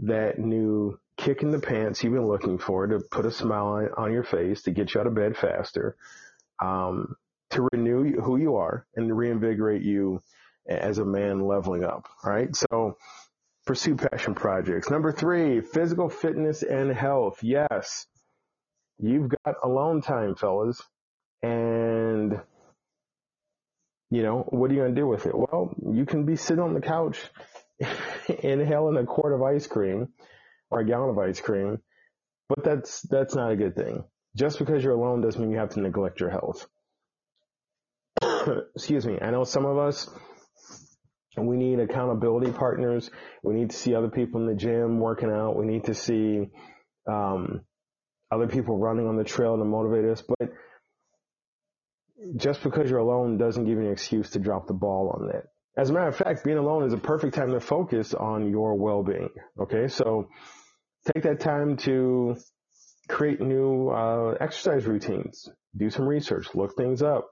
that 0.00 0.38
new 0.38 0.98
kick 1.16 1.42
in 1.42 1.50
the 1.50 1.58
pants 1.58 2.02
you've 2.02 2.12
been 2.12 2.26
looking 2.26 2.58
for 2.58 2.86
to 2.86 3.00
put 3.10 3.26
a 3.26 3.30
smile 3.30 3.66
on, 3.66 3.88
on 3.96 4.12
your 4.12 4.22
face, 4.22 4.62
to 4.62 4.70
get 4.70 4.94
you 4.94 5.00
out 5.00 5.06
of 5.06 5.14
bed 5.14 5.36
faster, 5.36 5.96
um, 6.62 7.16
to 7.50 7.68
renew 7.72 8.20
who 8.20 8.36
you 8.36 8.56
are 8.56 8.86
and 8.94 9.16
reinvigorate 9.16 9.82
you 9.82 10.22
as 10.68 10.98
a 10.98 11.04
man 11.04 11.40
leveling 11.40 11.84
up. 11.84 12.08
All 12.22 12.30
right. 12.30 12.54
So 12.54 12.96
pursue 13.66 13.96
passion 13.96 14.34
projects. 14.34 14.90
Number 14.90 15.12
three, 15.12 15.60
physical 15.60 16.08
fitness 16.08 16.62
and 16.62 16.90
health. 16.92 17.42
Yes, 17.42 18.06
you've 18.98 19.30
got 19.44 19.56
alone 19.62 20.00
time, 20.00 20.34
fellas. 20.36 20.80
And, 21.42 22.40
you 24.10 24.22
know, 24.22 24.44
what 24.48 24.70
are 24.70 24.74
you 24.74 24.80
going 24.80 24.94
to 24.94 25.00
do 25.00 25.06
with 25.06 25.26
it? 25.26 25.34
Well, 25.34 25.74
you 25.92 26.04
can 26.04 26.24
be 26.24 26.36
sitting 26.36 26.62
on 26.62 26.74
the 26.74 26.80
couch 26.80 27.18
inhaling 28.42 28.96
a 28.96 29.06
quart 29.06 29.32
of 29.32 29.42
ice 29.42 29.66
cream 29.66 30.08
or 30.70 30.80
a 30.80 30.86
gallon 30.86 31.10
of 31.10 31.18
ice 31.18 31.40
cream, 31.40 31.78
but 32.48 32.64
that's, 32.64 33.02
that's 33.02 33.34
not 33.34 33.52
a 33.52 33.56
good 33.56 33.76
thing. 33.76 34.04
Just 34.36 34.58
because 34.58 34.84
you're 34.84 34.94
alone 34.94 35.22
doesn't 35.22 35.40
mean 35.40 35.50
you 35.50 35.58
have 35.58 35.70
to 35.70 35.80
neglect 35.80 36.20
your 36.20 36.30
health. 36.30 36.66
Excuse 38.76 39.06
me. 39.06 39.18
I 39.20 39.30
know 39.30 39.44
some 39.44 39.66
of 39.66 39.78
us, 39.78 40.08
we 41.36 41.56
need 41.56 41.80
accountability 41.80 42.52
partners. 42.52 43.10
We 43.42 43.54
need 43.54 43.70
to 43.70 43.76
see 43.76 43.94
other 43.94 44.08
people 44.08 44.40
in 44.40 44.46
the 44.46 44.54
gym 44.54 45.00
working 45.00 45.30
out. 45.30 45.56
We 45.56 45.64
need 45.64 45.84
to 45.84 45.94
see 45.94 46.48
um, 47.10 47.62
other 48.30 48.46
people 48.46 48.78
running 48.78 49.08
on 49.08 49.16
the 49.16 49.24
trail 49.24 49.56
to 49.56 49.64
motivate 49.64 50.04
us. 50.04 50.22
But 50.22 50.50
just 52.36 52.62
because 52.62 52.90
you're 52.90 52.98
alone 52.98 53.38
doesn't 53.38 53.64
give 53.64 53.78
you 53.78 53.86
an 53.86 53.92
excuse 53.92 54.30
to 54.30 54.38
drop 54.38 54.66
the 54.66 54.74
ball 54.74 55.16
on 55.18 55.28
that. 55.28 55.44
As 55.76 55.90
a 55.90 55.92
matter 55.92 56.08
of 56.08 56.16
fact, 56.16 56.44
being 56.44 56.58
alone 56.58 56.84
is 56.84 56.92
a 56.92 56.98
perfect 56.98 57.34
time 57.34 57.52
to 57.52 57.60
focus 57.60 58.12
on 58.12 58.50
your 58.50 58.74
well-being. 58.74 59.30
Okay, 59.58 59.88
so 59.88 60.28
take 61.12 61.22
that 61.22 61.40
time 61.40 61.76
to 61.78 62.36
create 63.08 63.40
new 63.40 63.88
uh, 63.88 64.36
exercise 64.40 64.86
routines, 64.86 65.48
do 65.76 65.90
some 65.90 66.06
research, 66.06 66.46
look 66.54 66.76
things 66.76 67.02
up 67.02 67.30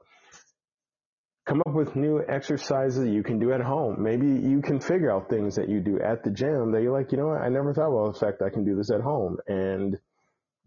come 1.49 1.63
up 1.67 1.73
with 1.73 1.97
new 1.97 2.23
exercises 2.29 3.09
you 3.09 3.23
can 3.23 3.39
do 3.39 3.53
at 3.53 3.63
home. 3.63 3.97
Maybe 4.03 4.27
you 4.27 4.61
can 4.61 4.81
figure 4.81 5.11
out 5.11 5.31
things 5.31 5.57
that 5.57 5.69
you 5.69 5.81
do 5.81 5.99
at 5.99 6.23
the 6.23 6.31
gym 6.31 6.73
that 6.73 6.83
you're 6.83 6.93
like, 6.93 7.11
you 7.11 7.17
know 7.17 7.29
what, 7.29 7.41
I 7.41 7.49
never 7.49 7.73
thought 7.73 7.89
about 7.89 8.13
the 8.13 8.21
fact 8.21 8.43
I 8.43 8.51
can 8.51 8.67
do 8.67 8.77
this 8.77 8.91
at 8.91 9.01
home 9.01 9.39
and 9.47 9.97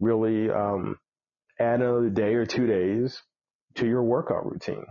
really 0.00 0.50
um, 0.50 0.98
add 1.60 1.80
another 1.80 2.10
day 2.10 2.34
or 2.34 2.46
two 2.46 2.66
days 2.66 3.22
to 3.76 3.86
your 3.86 4.02
workout 4.02 4.50
routine. 4.50 4.84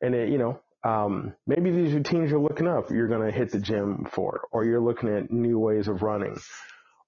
And 0.00 0.14
it, 0.14 0.28
you 0.28 0.38
know, 0.38 0.60
um, 0.84 1.34
maybe 1.46 1.70
these 1.70 1.94
routines 1.94 2.30
you're 2.30 2.40
looking 2.40 2.68
up, 2.68 2.90
you're 2.90 3.08
going 3.08 3.26
to 3.26 3.36
hit 3.36 3.50
the 3.50 3.58
gym 3.58 4.06
for, 4.10 4.42
or 4.52 4.64
you're 4.64 4.82
looking 4.82 5.08
at 5.08 5.30
new 5.30 5.58
ways 5.58 5.88
of 5.88 6.02
running, 6.02 6.36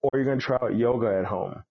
or 0.03 0.11
you're 0.15 0.25
going 0.25 0.39
to 0.39 0.45
try 0.45 0.57
out 0.57 0.77
yoga 0.77 1.19
at 1.19 1.27
home. 1.27 1.63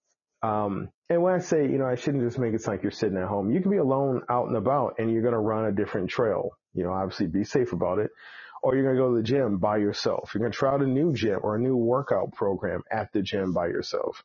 Um, 0.43 0.89
and 1.09 1.23
when 1.23 1.33
I 1.33 1.39
say, 1.39 1.63
you 1.63 1.77
know, 1.77 1.85
I 1.85 1.95
shouldn't 1.95 2.23
just 2.23 2.37
make 2.37 2.53
it 2.53 2.61
sound 2.61 2.77
like 2.77 2.83
you're 2.83 2.91
sitting 2.91 3.17
at 3.17 3.27
home. 3.27 3.51
You 3.51 3.61
can 3.61 3.71
be 3.71 3.77
alone 3.77 4.21
out 4.29 4.47
and 4.47 4.57
about 4.57 4.95
and 4.99 5.11
you're 5.11 5.21
going 5.23 5.33
to 5.33 5.39
run 5.39 5.65
a 5.65 5.71
different 5.71 6.09
trail. 6.09 6.51
You 6.73 6.83
know, 6.83 6.91
obviously 6.91 7.27
be 7.27 7.43
safe 7.43 7.73
about 7.73 7.99
it. 7.99 8.11
Or 8.61 8.75
you're 8.75 8.83
going 8.83 8.95
to 8.95 9.01
go 9.01 9.09
to 9.11 9.17
the 9.17 9.23
gym 9.23 9.57
by 9.57 9.77
yourself. 9.77 10.31
You're 10.33 10.39
going 10.39 10.51
to 10.51 10.57
try 10.57 10.73
out 10.73 10.81
a 10.81 10.87
new 10.87 11.13
gym 11.13 11.39
or 11.41 11.55
a 11.55 11.59
new 11.59 11.75
workout 11.75 12.33
program 12.33 12.83
at 12.91 13.11
the 13.13 13.21
gym 13.21 13.53
by 13.53 13.67
yourself. 13.67 14.23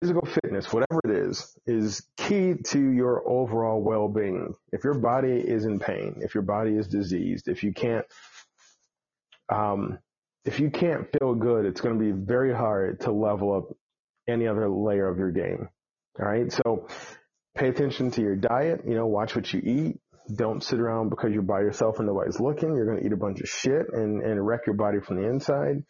Physical 0.00 0.26
fitness, 0.26 0.72
whatever 0.72 1.00
it 1.04 1.10
is, 1.10 1.56
is 1.66 2.06
key 2.16 2.54
to 2.68 2.80
your 2.80 3.28
overall 3.28 3.82
well-being. 3.82 4.54
If 4.72 4.84
your 4.84 4.94
body 4.94 5.36
is 5.36 5.64
in 5.64 5.78
pain, 5.80 6.20
if 6.20 6.34
your 6.34 6.42
body 6.42 6.76
is 6.76 6.88
diseased, 6.88 7.48
if 7.48 7.62
you 7.62 7.72
can't, 7.72 8.06
um, 9.52 9.98
if 10.44 10.60
you 10.60 10.70
can't 10.70 11.08
feel 11.12 11.34
good, 11.34 11.66
it's 11.66 11.80
going 11.80 11.98
to 11.98 12.04
be 12.04 12.10
very 12.10 12.54
hard 12.54 13.00
to 13.00 13.12
level 13.12 13.54
up 13.54 13.76
any 14.28 14.46
other 14.46 14.68
layer 14.68 15.08
of 15.08 15.18
your 15.18 15.30
game. 15.30 15.68
All 16.18 16.26
right. 16.26 16.50
So 16.52 16.88
pay 17.54 17.68
attention 17.68 18.10
to 18.12 18.22
your 18.22 18.36
diet. 18.36 18.82
You 18.86 18.94
know, 18.94 19.06
watch 19.06 19.36
what 19.36 19.52
you 19.52 19.60
eat. 19.60 20.00
Don't 20.34 20.62
sit 20.62 20.80
around 20.80 21.10
because 21.10 21.32
you're 21.32 21.42
by 21.42 21.60
yourself 21.60 21.98
and 21.98 22.06
nobody's 22.06 22.40
looking. 22.40 22.74
You're 22.74 22.86
going 22.86 23.00
to 23.00 23.06
eat 23.06 23.12
a 23.12 23.16
bunch 23.16 23.40
of 23.40 23.48
shit 23.48 23.86
and, 23.92 24.22
and 24.22 24.44
wreck 24.44 24.60
your 24.66 24.76
body 24.76 25.00
from 25.00 25.16
the 25.16 25.28
inside. 25.28 25.84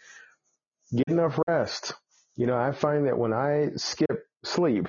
Get 0.94 1.09
enough 1.09 1.38
rest. 1.47 1.94
You 2.37 2.47
know, 2.47 2.57
I 2.57 2.73
find 2.73 3.07
that 3.07 3.19
when 3.19 3.33
I 3.33 3.71
skip 3.77 4.27
sleep, 4.45 4.89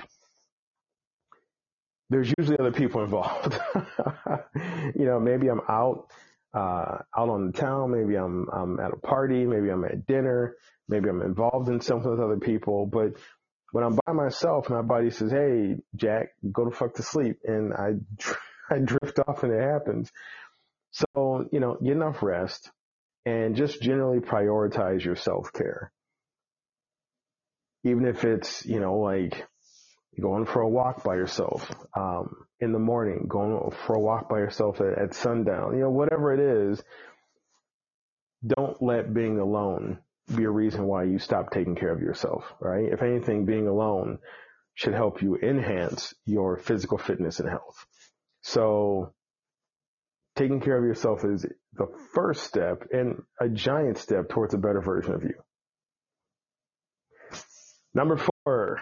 there's 2.10 2.32
usually 2.38 2.58
other 2.58 2.72
people 2.72 3.02
involved. 3.04 3.58
you 4.94 5.04
know, 5.04 5.20
maybe 5.20 5.48
I'm 5.48 5.60
out, 5.68 6.10
uh, 6.54 6.98
out 7.16 7.28
on 7.28 7.46
the 7.46 7.52
town. 7.52 7.92
Maybe 7.92 8.16
I'm, 8.16 8.48
I'm 8.52 8.80
at 8.80 8.92
a 8.92 8.96
party. 8.96 9.46
Maybe 9.46 9.70
I'm 9.70 9.84
at 9.84 10.06
dinner. 10.06 10.56
Maybe 10.88 11.08
I'm 11.08 11.22
involved 11.22 11.68
in 11.68 11.80
something 11.80 12.10
with 12.10 12.20
other 12.20 12.38
people. 12.38 12.86
But 12.86 13.14
when 13.72 13.84
I'm 13.84 13.98
by 14.06 14.12
myself, 14.12 14.70
my 14.70 14.82
body 14.82 15.10
says, 15.10 15.32
"Hey, 15.32 15.76
Jack, 15.96 16.28
go 16.52 16.64
to 16.66 16.70
fuck 16.70 16.94
to 16.96 17.02
sleep," 17.02 17.40
and 17.44 17.74
I 17.74 17.94
I 18.70 18.78
drift 18.78 19.18
off, 19.26 19.42
and 19.42 19.52
it 19.52 19.62
happens. 19.62 20.12
So 20.92 21.48
you 21.52 21.60
know, 21.60 21.76
get 21.82 21.92
enough 21.92 22.22
rest, 22.22 22.70
and 23.26 23.56
just 23.56 23.82
generally 23.82 24.20
prioritize 24.20 25.04
your 25.04 25.16
self 25.16 25.52
care. 25.52 25.90
Even 27.84 28.06
if 28.06 28.24
it's 28.24 28.64
you 28.64 28.80
know 28.80 28.98
like 28.98 29.46
going 30.20 30.46
for 30.46 30.62
a 30.62 30.68
walk 30.68 31.02
by 31.04 31.14
yourself 31.14 31.70
um, 31.96 32.46
in 32.60 32.72
the 32.72 32.78
morning, 32.78 33.26
going 33.28 33.70
for 33.86 33.96
a 33.96 34.00
walk 34.00 34.28
by 34.28 34.38
yourself 34.38 34.80
at, 34.80 34.98
at 34.98 35.14
sundown, 35.14 35.74
you 35.74 35.80
know, 35.80 35.90
whatever 35.90 36.32
it 36.32 36.70
is. 36.70 36.82
Don't 38.46 38.82
let 38.82 39.14
being 39.14 39.38
alone 39.38 39.98
be 40.34 40.44
a 40.44 40.50
reason 40.50 40.84
why 40.84 41.04
you 41.04 41.18
stop 41.18 41.50
taking 41.50 41.76
care 41.76 41.92
of 41.92 42.00
yourself, 42.00 42.44
right? 42.60 42.92
If 42.92 43.02
anything, 43.02 43.46
being 43.46 43.66
alone 43.66 44.18
should 44.74 44.94
help 44.94 45.22
you 45.22 45.36
enhance 45.36 46.14
your 46.26 46.58
physical 46.58 46.98
fitness 46.98 47.40
and 47.40 47.48
health. 47.48 47.86
So 48.42 49.14
taking 50.36 50.60
care 50.60 50.76
of 50.76 50.84
yourself 50.84 51.24
is 51.24 51.46
the 51.72 51.86
first 52.14 52.44
step 52.44 52.88
and 52.92 53.22
a 53.40 53.48
giant 53.48 53.98
step 53.98 54.28
towards 54.28 54.52
a 54.52 54.58
better 54.58 54.80
version 54.80 55.14
of 55.14 55.22
you. 55.22 55.34
Number 57.94 58.20
four, 58.44 58.80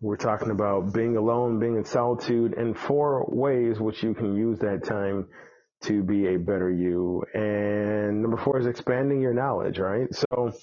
we're 0.00 0.16
talking 0.16 0.50
about 0.50 0.94
being 0.94 1.16
alone, 1.16 1.60
being 1.60 1.76
in 1.76 1.84
solitude, 1.84 2.54
and 2.54 2.76
four 2.76 3.26
ways 3.28 3.78
which 3.78 4.02
you 4.02 4.14
can 4.14 4.34
use 4.34 4.60
that 4.60 4.84
time 4.84 5.28
to 5.82 6.02
be 6.02 6.26
a 6.34 6.38
better 6.38 6.70
you. 6.70 7.22
And 7.34 8.22
number 8.22 8.38
four 8.38 8.58
is 8.58 8.66
expanding 8.66 9.20
your 9.20 9.34
knowledge, 9.34 9.78
right? 9.78 10.08
So 10.14 10.54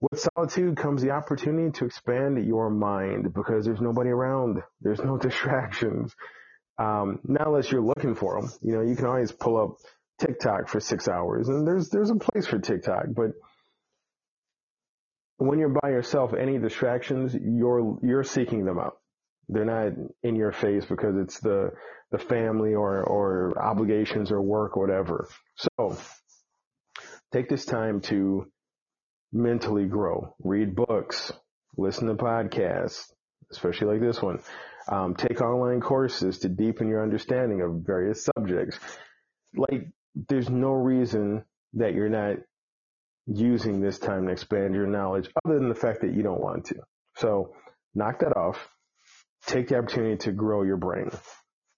with 0.00 0.26
solitude 0.34 0.76
comes 0.76 1.02
the 1.02 1.10
opportunity 1.10 1.72
to 1.78 1.86
expand 1.86 2.44
your 2.46 2.70
mind 2.70 3.34
because 3.34 3.64
there's 3.64 3.80
nobody 3.80 4.10
around. 4.10 4.62
There's 4.80 5.00
no 5.00 5.18
distractions. 5.18 6.14
Um, 6.78 7.18
not 7.24 7.48
unless 7.48 7.70
you're 7.72 7.82
looking 7.82 8.14
for 8.14 8.40
them. 8.40 8.50
You 8.62 8.74
know, 8.74 8.82
you 8.82 8.94
can 8.94 9.06
always 9.06 9.32
pull 9.32 9.56
up 9.60 9.76
TikTok 10.20 10.68
for 10.68 10.78
six 10.78 11.08
hours 11.08 11.48
and 11.48 11.66
there's, 11.66 11.88
there's 11.88 12.10
a 12.10 12.14
place 12.14 12.46
for 12.46 12.60
TikTok, 12.60 13.06
but 13.16 13.32
when 15.42 15.58
you're 15.58 15.76
by 15.82 15.90
yourself, 15.90 16.34
any 16.34 16.58
distractions, 16.58 17.34
you're, 17.34 17.98
you're 18.02 18.24
seeking 18.24 18.64
them 18.64 18.78
out. 18.78 18.98
They're 19.48 19.64
not 19.64 19.92
in 20.22 20.36
your 20.36 20.52
face 20.52 20.84
because 20.84 21.16
it's 21.16 21.40
the 21.40 21.72
the 22.12 22.18
family 22.18 22.74
or 22.74 23.02
or 23.02 23.60
obligations 23.60 24.30
or 24.30 24.40
work 24.40 24.76
or 24.76 24.86
whatever. 24.86 25.28
So 25.56 25.96
take 27.32 27.48
this 27.48 27.64
time 27.64 28.00
to 28.02 28.46
mentally 29.32 29.86
grow. 29.86 30.34
Read 30.38 30.76
books, 30.76 31.32
listen 31.76 32.06
to 32.08 32.14
podcasts, 32.14 33.10
especially 33.50 33.98
like 33.98 34.00
this 34.00 34.22
one. 34.22 34.40
Um, 34.88 35.14
take 35.14 35.40
online 35.40 35.80
courses 35.80 36.40
to 36.40 36.48
deepen 36.48 36.88
your 36.88 37.02
understanding 37.02 37.62
of 37.62 37.86
various 37.86 38.28
subjects. 38.36 38.78
Like, 39.54 39.86
there's 40.28 40.50
no 40.50 40.72
reason 40.72 41.44
that 41.74 41.94
you're 41.94 42.08
not 42.08 42.36
using 43.26 43.80
this 43.80 43.98
time 43.98 44.26
to 44.26 44.32
expand 44.32 44.74
your 44.74 44.86
knowledge 44.86 45.28
other 45.44 45.58
than 45.58 45.68
the 45.68 45.74
fact 45.74 46.00
that 46.02 46.14
you 46.14 46.22
don't 46.22 46.40
want 46.40 46.66
to. 46.66 46.76
So 47.16 47.54
knock 47.94 48.20
that 48.20 48.36
off 48.36 48.68
take 49.46 49.68
the 49.68 49.78
opportunity 49.78 50.16
to 50.16 50.32
grow 50.32 50.62
your 50.62 50.76
brain. 50.76 51.10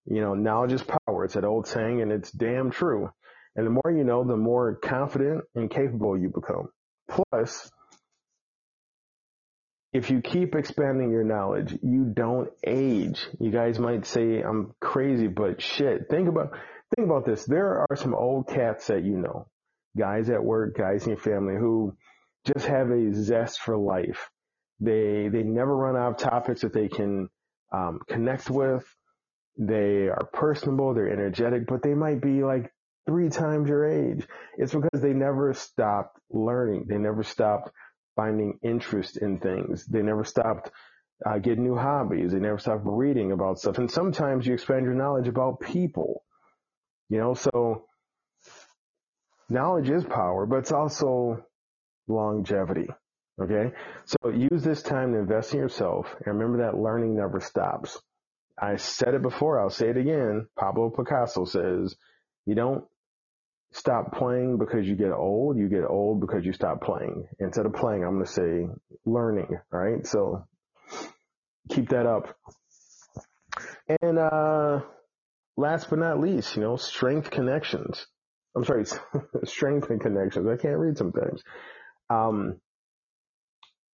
You 0.07 0.21
know, 0.21 0.35
knowledge 0.35 0.73
is 0.73 0.83
power. 0.83 1.25
It's 1.25 1.35
that 1.35 1.45
old 1.45 1.67
saying 1.67 2.03
and 2.03 2.13
it's 2.13 2.31
damn 2.31 2.71
true. 2.71 3.11
And 3.57 3.67
the 3.67 3.71
more 3.71 3.97
you 3.97 4.05
know, 4.05 4.25
the 4.25 4.37
more 4.37 4.75
confident 4.75 5.45
and 5.55 5.71
capable 5.71 6.19
you 6.19 6.29
become. 6.29 6.69
Plus, 7.09 7.71
if 9.93 10.11
you 10.11 10.21
keep 10.21 10.57
expanding 10.57 11.11
your 11.11 11.25
knowledge, 11.25 11.79
you 11.83 12.05
don't 12.13 12.51
age. 12.67 13.27
You 13.39 13.51
guys 13.51 13.79
might 13.79 14.07
say 14.07 14.43
I'm 14.43 14.75
crazy, 14.81 15.29
but 15.29 15.63
shit, 15.63 16.09
think 16.11 16.29
about, 16.29 16.51
think 16.97 17.09
about 17.09 17.25
this. 17.25 17.45
There 17.45 17.87
are 17.89 17.97
some 17.97 18.15
old 18.15 18.49
cats 18.49 18.89
that 18.89 19.05
you 19.05 19.17
know, 19.19 19.47
guys 19.97 20.31
at 20.31 20.43
work, 20.43 20.77
guys 20.77 21.05
in 21.05 21.11
your 21.11 21.19
family 21.19 21.55
who 21.55 21.97
just 22.45 22.67
have 22.67 22.91
a 22.91 23.13
zest 23.15 23.61
for 23.61 23.77
life. 23.77 24.31
They, 24.81 25.29
they 25.29 25.43
never 25.43 25.75
run 25.77 25.97
out 25.97 26.13
of 26.13 26.31
topics 26.31 26.63
that 26.63 26.73
they 26.73 26.89
can 26.89 27.29
um, 27.73 28.01
connect 28.09 28.51
with. 28.51 28.85
They 29.57 30.09
are 30.09 30.29
personable, 30.33 30.95
they're 30.95 31.11
energetic, 31.11 31.67
but 31.67 31.83
they 31.83 31.95
might 31.95 32.21
be 32.21 32.43
like 32.43 32.73
three 33.07 33.29
times 33.29 33.69
your 33.69 33.89
age. 33.89 34.27
It's 34.59 34.75
because 34.75 35.01
they 35.01 35.13
never 35.13 35.55
stopped 35.55 36.19
learning. 36.31 36.87
They 36.89 36.99
never 36.99 37.23
stopped 37.23 37.71
finding 38.17 38.59
interest 38.63 39.17
in 39.17 39.39
things. 39.39 39.87
They 39.87 40.03
never 40.03 40.25
stopped 40.25 40.71
uh, 41.25 41.39
getting 41.39 41.65
new 41.65 41.77
hobbies. 41.77 42.33
They 42.33 42.41
never 42.41 42.59
stopped 42.59 42.83
reading 42.85 43.33
about 43.33 43.59
stuff. 43.59 43.79
And 43.79 43.91
sometimes 43.91 44.47
you 44.47 44.55
expand 44.55 44.85
your 44.85 44.95
knowledge 44.95 45.29
about 45.29 45.61
people, 45.61 46.25
you 47.09 47.19
know, 47.19 47.35
so 47.35 47.87
knowledge 49.49 49.91
is 49.91 50.05
power, 50.05 50.47
but 50.47 50.57
it's 50.61 50.73
also 50.73 51.45
longevity. 52.09 52.89
Okay. 53.41 53.73
So 54.07 54.31
use 54.31 54.63
this 54.63 54.83
time 54.83 55.13
to 55.13 55.19
invest 55.19 55.55
in 55.55 55.61
yourself. 55.61 56.07
And 56.25 56.39
remember 56.39 56.65
that 56.65 56.79
learning 56.79 57.17
never 57.17 57.41
stops. 57.41 58.01
I 58.61 58.77
said 58.77 59.15
it 59.15 59.23
before. 59.23 59.61
I'll 59.61 59.71
say 59.71 59.89
it 59.89 59.97
again. 59.97 60.47
Pablo 60.57 60.91
Picasso 60.91 61.45
says 61.45 61.97
you 62.47 62.55
don't 62.55 62.85
stop 63.73 64.13
playing 64.13 64.59
because 64.59 64.87
you 64.87 64.95
get 64.95 65.11
old. 65.11 65.59
You 65.59 65.69
get 65.69 65.85
old 65.85 66.21
because 66.21 66.45
you 66.45 66.53
stop 66.53 66.81
playing. 66.83 67.27
Instead 67.41 67.67
of 67.67 67.73
playing, 67.75 68.05
I'm 68.05 68.15
going 68.15 68.25
to 68.25 68.31
say 68.31 68.69
learning. 69.05 69.59
Right. 69.73 70.07
So 70.07 70.47
keep 71.69 71.89
that 71.89 72.07
up. 72.07 72.37
And, 74.01 74.19
uh, 74.19 74.81
last 75.57 75.91
but 75.91 75.99
not 75.99 76.21
least, 76.21 76.57
you 76.57 76.63
know, 76.63 76.77
strength 76.77 77.31
connections. 77.31 78.07
I'm 78.57 78.65
sorry, 78.65 78.85
strength 79.45 79.91
and 79.91 80.01
connections. 80.01 80.47
I 80.49 80.57
can't 80.61 80.79
read 80.79 80.97
sometimes. 80.99 81.43
Um, 82.11 82.61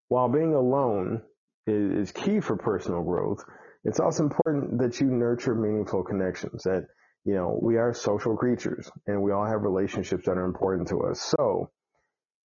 while 0.08 0.28
being 0.28 0.54
alone 0.54 1.22
is, 1.66 2.08
is 2.08 2.12
key 2.12 2.40
for 2.40 2.56
personal 2.56 3.02
growth, 3.02 3.44
it's 3.84 4.00
also 4.00 4.24
important 4.24 4.78
that 4.80 5.00
you 5.00 5.06
nurture 5.06 5.54
meaningful 5.54 6.02
connections 6.02 6.64
that, 6.64 6.86
you 7.24 7.34
know, 7.34 7.58
we 7.62 7.76
are 7.76 7.94
social 7.94 8.36
creatures 8.36 8.90
and 9.06 9.22
we 9.22 9.32
all 9.32 9.46
have 9.46 9.62
relationships 9.62 10.26
that 10.26 10.36
are 10.36 10.44
important 10.44 10.88
to 10.88 11.02
us. 11.04 11.20
So 11.20 11.70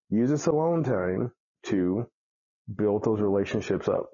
use 0.09 0.29
this 0.29 0.47
alone 0.47 0.83
time 0.83 1.31
to 1.63 2.05
build 2.73 3.03
those 3.03 3.19
relationships 3.19 3.87
up. 3.87 4.09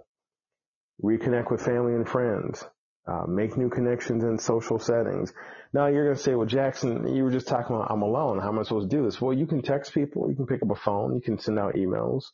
Reconnect 1.03 1.51
with 1.51 1.61
family 1.61 1.93
and 1.93 2.07
friends. 2.07 2.63
Uh, 3.07 3.25
make 3.27 3.57
new 3.57 3.69
connections 3.69 4.23
in 4.23 4.37
social 4.39 4.79
settings. 4.79 5.33
Now 5.73 5.87
you're 5.87 6.05
going 6.05 6.17
to 6.17 6.23
say, 6.23 6.35
well, 6.35 6.47
Jackson, 6.47 7.15
you 7.15 7.23
were 7.23 7.31
just 7.31 7.47
talking 7.47 7.75
about 7.75 7.91
I'm 7.91 8.03
alone. 8.03 8.39
How 8.39 8.49
am 8.49 8.59
I 8.59 8.63
supposed 8.63 8.89
to 8.89 8.95
do 8.97 9.03
this? 9.05 9.21
Well, 9.21 9.33
you 9.33 9.47
can 9.47 9.61
text 9.61 9.93
people. 9.93 10.29
You 10.29 10.35
can 10.35 10.47
pick 10.47 10.61
up 10.63 10.71
a 10.71 10.75
phone. 10.75 11.15
You 11.15 11.21
can 11.21 11.39
send 11.39 11.59
out 11.59 11.75
emails. 11.75 12.25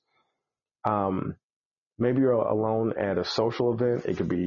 Um, 0.86 1.36
maybe 2.00 2.21
you're 2.21 2.33
alone 2.33 2.93
at 3.00 3.17
a 3.17 3.25
social 3.25 3.74
event. 3.74 4.05
It 4.05 4.17
could 4.17 4.29
be, 4.29 4.38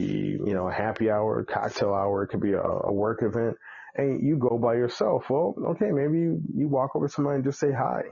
you 0.44 0.54
know, 0.54 0.68
a 0.68 0.72
happy 0.74 1.10
hour, 1.10 1.44
cocktail 1.44 1.94
hour. 1.94 2.24
It 2.24 2.28
could 2.28 2.42
be 2.42 2.52
a, 2.52 2.62
a 2.62 2.92
work 2.92 3.22
event 3.22 3.56
and 3.96 4.26
you 4.26 4.38
go 4.38 4.58
by 4.58 4.74
yourself. 4.74 5.24
Well, 5.30 5.54
okay, 5.70 5.90
maybe 5.92 6.18
you, 6.18 6.42
you 6.54 6.68
walk 6.68 6.96
over 6.96 7.08
to 7.08 7.12
somebody 7.12 7.36
and 7.36 7.44
just 7.44 7.60
say 7.60 7.72
hi 7.72 8.02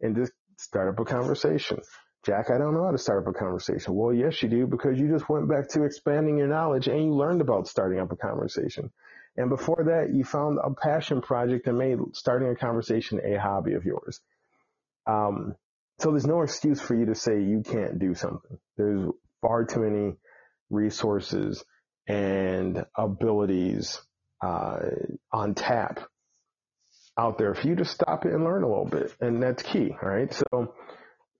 and 0.00 0.16
just 0.16 0.32
start 0.58 0.88
up 0.90 1.00
a 1.00 1.04
conversation. 1.04 1.78
Jack, 2.24 2.50
I 2.50 2.58
don't 2.58 2.74
know 2.74 2.84
how 2.84 2.92
to 2.92 2.98
start 2.98 3.26
up 3.26 3.34
a 3.34 3.38
conversation. 3.38 3.94
Well, 3.94 4.14
yes, 4.14 4.42
you 4.42 4.48
do 4.48 4.66
because 4.66 4.98
you 4.98 5.08
just 5.08 5.28
went 5.28 5.48
back 5.48 5.68
to 5.70 5.84
expanding 5.84 6.38
your 6.38 6.46
knowledge 6.46 6.86
and 6.86 7.04
you 7.04 7.14
learned 7.14 7.40
about 7.40 7.66
starting 7.66 7.98
up 7.98 8.12
a 8.12 8.16
conversation. 8.16 8.92
And 9.36 9.48
before 9.48 9.84
that, 9.86 10.14
you 10.14 10.24
found 10.24 10.58
a 10.62 10.70
passion 10.70 11.20
project 11.20 11.66
and 11.66 11.78
made 11.78 11.98
starting 12.12 12.48
a 12.48 12.54
conversation 12.54 13.20
a 13.24 13.40
hobby 13.40 13.74
of 13.74 13.84
yours. 13.84 14.20
Um, 15.06 15.56
so 15.98 16.10
there's 16.10 16.26
no 16.26 16.42
excuse 16.42 16.80
for 16.80 16.94
you 16.94 17.06
to 17.06 17.14
say 17.14 17.42
you 17.42 17.62
can't 17.64 17.98
do 17.98 18.14
something. 18.14 18.58
There's 18.76 19.10
far 19.40 19.64
too 19.64 19.80
many 19.80 20.14
resources 20.70 21.64
and 22.06 22.84
abilities 22.96 24.00
uh, 24.40 24.78
on 25.32 25.54
tap 25.54 26.00
out 27.18 27.38
there 27.38 27.54
for 27.54 27.66
you 27.66 27.76
to 27.76 27.84
stop 27.84 28.24
it 28.26 28.32
and 28.32 28.44
learn 28.44 28.62
a 28.62 28.68
little 28.68 28.86
bit. 28.86 29.14
And 29.20 29.42
that's 29.42 29.62
key, 29.62 29.94
all 30.02 30.08
right? 30.08 30.32
So 30.32 30.74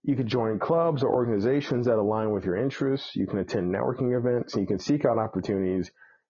you 0.03 0.15
can 0.15 0.27
join 0.27 0.59
clubs 0.59 1.01
or 1.01 1.13
organizations 1.13 1.85
that 1.85 1.95
align 1.95 2.31
with 2.31 2.43
your 2.43 2.57
interests. 2.57 3.15
You 3.15 3.25
can 3.25 3.39
attend 3.39 3.73
networking 3.73 4.17
events 4.17 4.55
you 4.55 4.67
can 4.67 4.79
seek 4.79 5.05
out 5.05 5.17
opportunities 5.17 5.89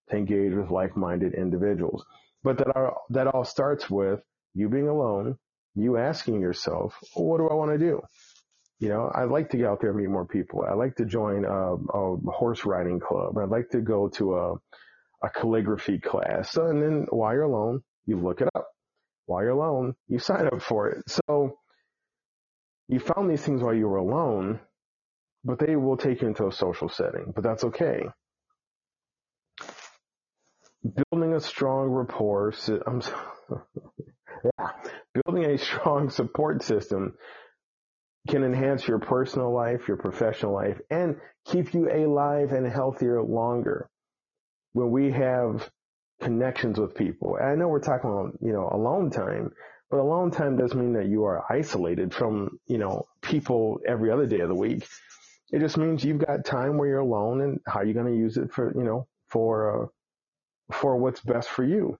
to 0.10 0.15
engage 0.15 0.53
with 0.53 0.70
like-minded 0.70 1.33
individuals. 1.33 2.05
But 2.44 2.57
that, 2.59 2.75
are, 2.75 2.98
that 3.09 3.27
all 3.27 3.46
starts 3.46 3.90
with 3.90 4.20
you 4.53 4.70
being 4.70 4.88
alone, 4.88 5.38
you 5.75 5.98
asking 5.98 6.42
yourself, 6.42 6.96
well, 7.16 7.25
what 7.25 7.38
do 7.38 7.50
I 7.50 7.55
want 7.55 7.72
to 7.72 7.77
do? 7.77 8.01
You 8.79 8.90
know, 8.90 9.09
I'd 9.14 9.29
like 9.29 9.50
to 9.51 9.57
get 9.57 9.66
out 9.66 9.79
there 9.81 9.92
and 9.92 10.00
meet 10.00 10.09
more 10.09 10.25
people. 10.25 10.66
I'd 10.70 10.77
like 10.77 10.96
to 10.98 11.05
join 11.05 11.46
a, 11.46 11.75
a 11.75 12.18
horse 12.31 12.66
riding 12.66 13.00
club. 13.00 13.38
I'd 13.38 13.50
like 13.50 13.70
to 13.72 13.79
go 13.79 14.09
to 14.09 14.36
a, 14.36 14.53
a 15.24 15.29
calligraphy 15.33 16.00
class. 16.00 16.51
So, 16.51 16.68
and 16.68 16.81
then 16.81 17.05
while 17.09 17.33
you're 17.33 17.44
alone, 17.44 17.81
you 18.05 18.20
look 18.20 18.42
it 18.42 18.50
up. 18.53 18.68
While 19.25 19.42
you're 19.42 19.51
alone, 19.51 19.96
you 20.09 20.20
sign 20.20 20.48
up 20.48 20.62
for 20.62 20.90
it. 20.90 21.03
So 21.27 21.57
you 22.87 23.00
found 23.00 23.29
these 23.29 23.41
things 23.43 23.61
while 23.61 23.74
you 23.74 23.87
were 23.87 23.98
alone, 23.98 24.59
but 25.43 25.59
they 25.59 25.75
will 25.75 25.98
take 25.98 26.22
you 26.22 26.27
into 26.27 26.48
a 26.48 26.51
social 26.51 26.89
setting, 26.89 27.31
but 27.33 27.43
that's 27.43 27.63
okay. 27.63 28.03
Building 31.11 31.33
a 31.33 31.39
strong 31.39 31.89
rapport, 31.89 32.53
I'm, 32.85 33.01
yeah, 34.43 34.69
building 35.13 35.46
a 35.46 35.57
strong 35.57 36.09
support 36.09 36.63
system 36.63 37.15
can 38.29 38.43
enhance 38.43 38.87
your 38.87 39.00
personal 39.00 39.53
life, 39.53 39.87
your 39.87 39.98
professional 39.98 40.53
life, 40.53 40.79
and 40.89 41.17
keep 41.46 41.74
you 41.74 41.89
alive 41.89 42.51
and 42.51 42.65
healthier 42.65 43.22
longer. 43.22 43.89
When 44.74 44.91
we 44.91 45.11
have 45.11 45.69
connections 46.22 46.79
with 46.79 46.96
people, 46.96 47.37
and 47.37 47.48
I 47.48 47.55
know 47.55 47.67
we're 47.67 47.79
talking 47.79 48.09
about, 48.09 48.33
you 48.41 48.53
know, 48.53 48.69
alone 48.72 49.11
time, 49.11 49.51
but 49.94 50.00
alone 50.00 50.32
time 50.32 50.58
doesn't 50.58 50.79
mean 50.79 50.94
that 50.94 51.06
you 51.06 51.25
are 51.25 51.46
isolated 51.53 52.16
from, 52.16 52.58
you 52.66 52.79
know, 52.79 53.06
people 53.22 53.79
every 53.88 54.10
other 54.10 54.25
day 54.25 54.40
of 54.40 54.50
the 54.50 54.56
week. 54.56 54.88
It 55.51 55.60
just 55.60 55.77
means 55.77 56.03
you've 56.03 56.18
got 56.18 56.46
time 56.46 56.79
where 56.79 56.88
you're 56.88 56.98
alone 56.98 57.42
and 57.42 57.60
how 57.68 57.84
you're 57.84 57.94
going 57.94 58.12
to 58.12 58.18
use 58.18 58.38
it 58.38 58.51
for, 58.51 58.74
you 58.75 58.84
know, 58.84 59.06
for, 59.27 59.84
uh, 59.84 59.88
for 60.75 60.98
what's 60.98 61.20
best 61.20 61.48
for 61.48 61.64
you. 61.64 62.00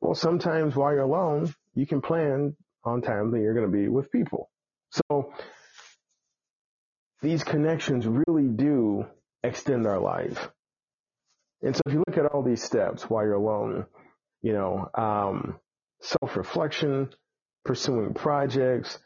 Well, 0.00 0.16
sometimes 0.16 0.74
while 0.74 0.92
you're 0.92 1.02
alone, 1.04 1.54
you 1.72 1.86
can 1.86 2.00
plan 2.00 2.56
on 2.82 3.00
time 3.00 3.30
that 3.30 3.38
you're 3.38 3.54
going 3.54 3.70
to 3.70 3.78
be 3.78 3.86
with 3.86 4.10
people. 4.10 4.50
So 4.90 5.32
these 7.22 7.44
connections 7.44 8.08
really 8.08 8.48
do 8.48 9.06
extend 9.44 9.86
our 9.86 10.00
life. 10.00 10.50
And 11.62 11.76
so 11.76 11.82
if 11.86 11.92
you 11.92 12.02
look 12.08 12.18
at 12.18 12.26
all 12.26 12.42
these 12.42 12.64
steps 12.64 13.08
while 13.08 13.22
you're 13.22 13.34
alone, 13.34 13.86
you 14.42 14.52
know, 14.52 14.90
um, 14.96 15.60
self-reflection, 16.00 17.10
pursuing 17.64 18.14
projects, 18.14 18.98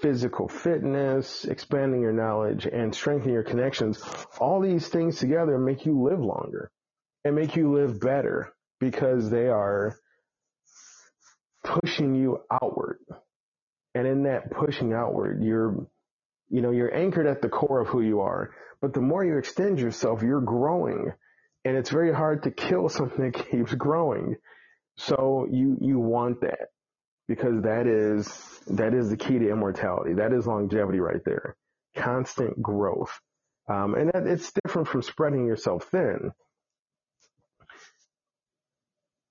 physical 0.00 0.48
fitness, 0.48 1.44
expanding 1.44 2.00
your 2.00 2.12
knowledge, 2.12 2.66
and 2.66 2.94
strengthening 2.94 3.34
your 3.34 3.42
connections, 3.42 4.02
all 4.38 4.60
these 4.60 4.88
things 4.88 5.18
together 5.18 5.58
make 5.58 5.84
you 5.84 6.02
live 6.02 6.20
longer 6.20 6.70
and 7.24 7.34
make 7.34 7.56
you 7.56 7.72
live 7.74 8.00
better 8.00 8.52
because 8.80 9.30
they 9.30 9.48
are 9.48 9.96
pushing 11.62 12.14
you 12.14 12.40
outward. 12.50 12.98
And 13.94 14.06
in 14.06 14.22
that 14.22 14.50
pushing 14.50 14.92
outward, 14.92 15.42
you're, 15.42 15.86
you 16.48 16.62
know, 16.62 16.70
you're 16.70 16.94
anchored 16.94 17.26
at 17.26 17.42
the 17.42 17.48
core 17.48 17.80
of 17.80 17.88
who 17.88 18.00
you 18.00 18.20
are. 18.20 18.50
But 18.80 18.94
the 18.94 19.00
more 19.00 19.24
you 19.24 19.36
extend 19.36 19.78
yourself, 19.78 20.22
you're 20.22 20.40
growing. 20.40 21.12
And 21.64 21.76
it's 21.76 21.90
very 21.90 22.14
hard 22.14 22.44
to 22.44 22.50
kill 22.50 22.88
something 22.88 23.30
that 23.30 23.46
keeps 23.50 23.74
growing. 23.74 24.36
So 24.96 25.46
you, 25.50 25.78
you 25.80 25.98
want 25.98 26.42
that 26.42 26.68
because 27.28 27.62
that 27.62 27.86
is, 27.86 28.28
that 28.66 28.94
is 28.94 29.10
the 29.10 29.16
key 29.16 29.38
to 29.38 29.50
immortality. 29.50 30.14
That 30.14 30.32
is 30.32 30.46
longevity 30.46 31.00
right 31.00 31.24
there. 31.24 31.56
Constant 31.96 32.60
growth. 32.60 33.12
Um, 33.68 33.94
and 33.94 34.10
that, 34.12 34.26
it's 34.26 34.52
different 34.64 34.88
from 34.88 35.02
spreading 35.02 35.46
yourself 35.46 35.84
thin. 35.90 36.32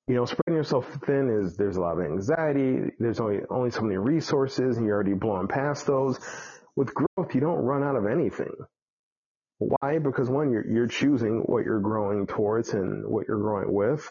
You 0.07 0.15
know, 0.15 0.25
spreading 0.25 0.55
yourself 0.55 0.87
thin 1.05 1.41
is 1.43 1.55
there's 1.55 1.77
a 1.77 1.81
lot 1.81 1.99
of 1.99 2.05
anxiety. 2.05 2.91
There's 2.97 3.19
only 3.19 3.41
only 3.49 3.69
so 3.69 3.81
many 3.81 3.97
resources, 3.97 4.77
and 4.77 4.85
you're 4.85 4.95
already 4.95 5.13
blowing 5.13 5.47
past 5.47 5.85
those. 5.85 6.19
With 6.75 6.93
growth, 6.95 7.35
you 7.35 7.41
don't 7.41 7.59
run 7.59 7.83
out 7.83 7.95
of 7.95 8.07
anything. 8.07 8.53
Why? 9.59 9.99
Because 9.99 10.29
one, 10.29 10.51
you're 10.51 10.65
you're 10.67 10.87
choosing 10.87 11.43
what 11.45 11.63
you're 11.63 11.81
growing 11.81 12.25
towards 12.25 12.73
and 12.73 13.05
what 13.07 13.27
you're 13.27 13.39
growing 13.39 13.71
with. 13.71 14.09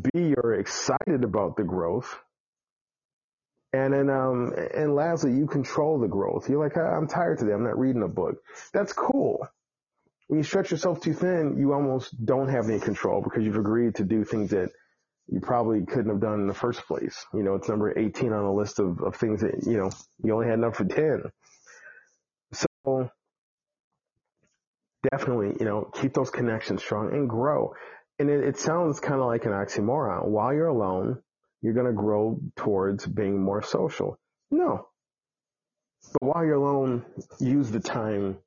B, 0.00 0.10
you're 0.14 0.54
excited 0.54 1.24
about 1.24 1.56
the 1.56 1.64
growth. 1.64 2.18
And 3.72 3.92
then, 3.92 4.08
um, 4.08 4.54
and 4.74 4.94
lastly, 4.94 5.34
you 5.34 5.46
control 5.46 5.98
the 5.98 6.08
growth. 6.08 6.48
You're 6.48 6.62
like, 6.62 6.76
I'm 6.76 7.06
tired 7.06 7.38
today. 7.38 7.52
I'm 7.52 7.64
not 7.64 7.78
reading 7.78 8.02
a 8.02 8.08
book. 8.08 8.36
That's 8.72 8.92
cool. 8.92 9.46
When 10.28 10.38
you 10.38 10.44
stretch 10.44 10.70
yourself 10.70 11.00
too 11.00 11.14
thin, 11.14 11.56
you 11.58 11.72
almost 11.72 12.14
don't 12.24 12.48
have 12.48 12.68
any 12.68 12.80
control 12.80 13.22
because 13.22 13.44
you've 13.44 13.56
agreed 13.56 13.96
to 13.96 14.04
do 14.04 14.24
things 14.24 14.50
that 14.50 14.70
you 15.28 15.40
probably 15.40 15.84
couldn't 15.84 16.10
have 16.10 16.20
done 16.20 16.40
in 16.40 16.46
the 16.46 16.54
first 16.54 16.86
place. 16.86 17.26
You 17.34 17.42
know, 17.42 17.54
it's 17.56 17.68
number 17.68 17.98
18 17.98 18.32
on 18.32 18.44
the 18.44 18.52
list 18.52 18.78
of, 18.78 19.00
of 19.02 19.16
things 19.16 19.42
that, 19.42 19.66
you 19.66 19.76
know, 19.76 19.90
you 20.22 20.32
only 20.34 20.46
had 20.46 20.58
enough 20.58 20.76
for 20.76 20.84
10. 20.84 21.24
So 22.52 23.10
definitely, 25.10 25.56
you 25.60 25.66
know, 25.66 25.90
keep 25.94 26.14
those 26.14 26.30
connections 26.30 26.82
strong 26.82 27.12
and 27.12 27.28
grow. 27.28 27.74
And 28.18 28.30
it, 28.30 28.44
it 28.44 28.58
sounds 28.58 29.00
kind 29.00 29.20
of 29.20 29.26
like 29.26 29.44
an 29.44 29.52
oxymoron. 29.52 30.26
While 30.26 30.52
you're 30.52 30.66
alone, 30.66 31.22
you're 31.62 31.74
going 31.74 31.86
to 31.86 31.92
grow 31.92 32.40
towards 32.56 33.06
being 33.06 33.42
more 33.42 33.62
social. 33.62 34.18
No. 34.50 34.88
But 36.12 36.28
while 36.28 36.44
you're 36.44 36.54
alone, 36.54 37.04
use 37.38 37.70
the 37.70 37.80
time 37.80 38.38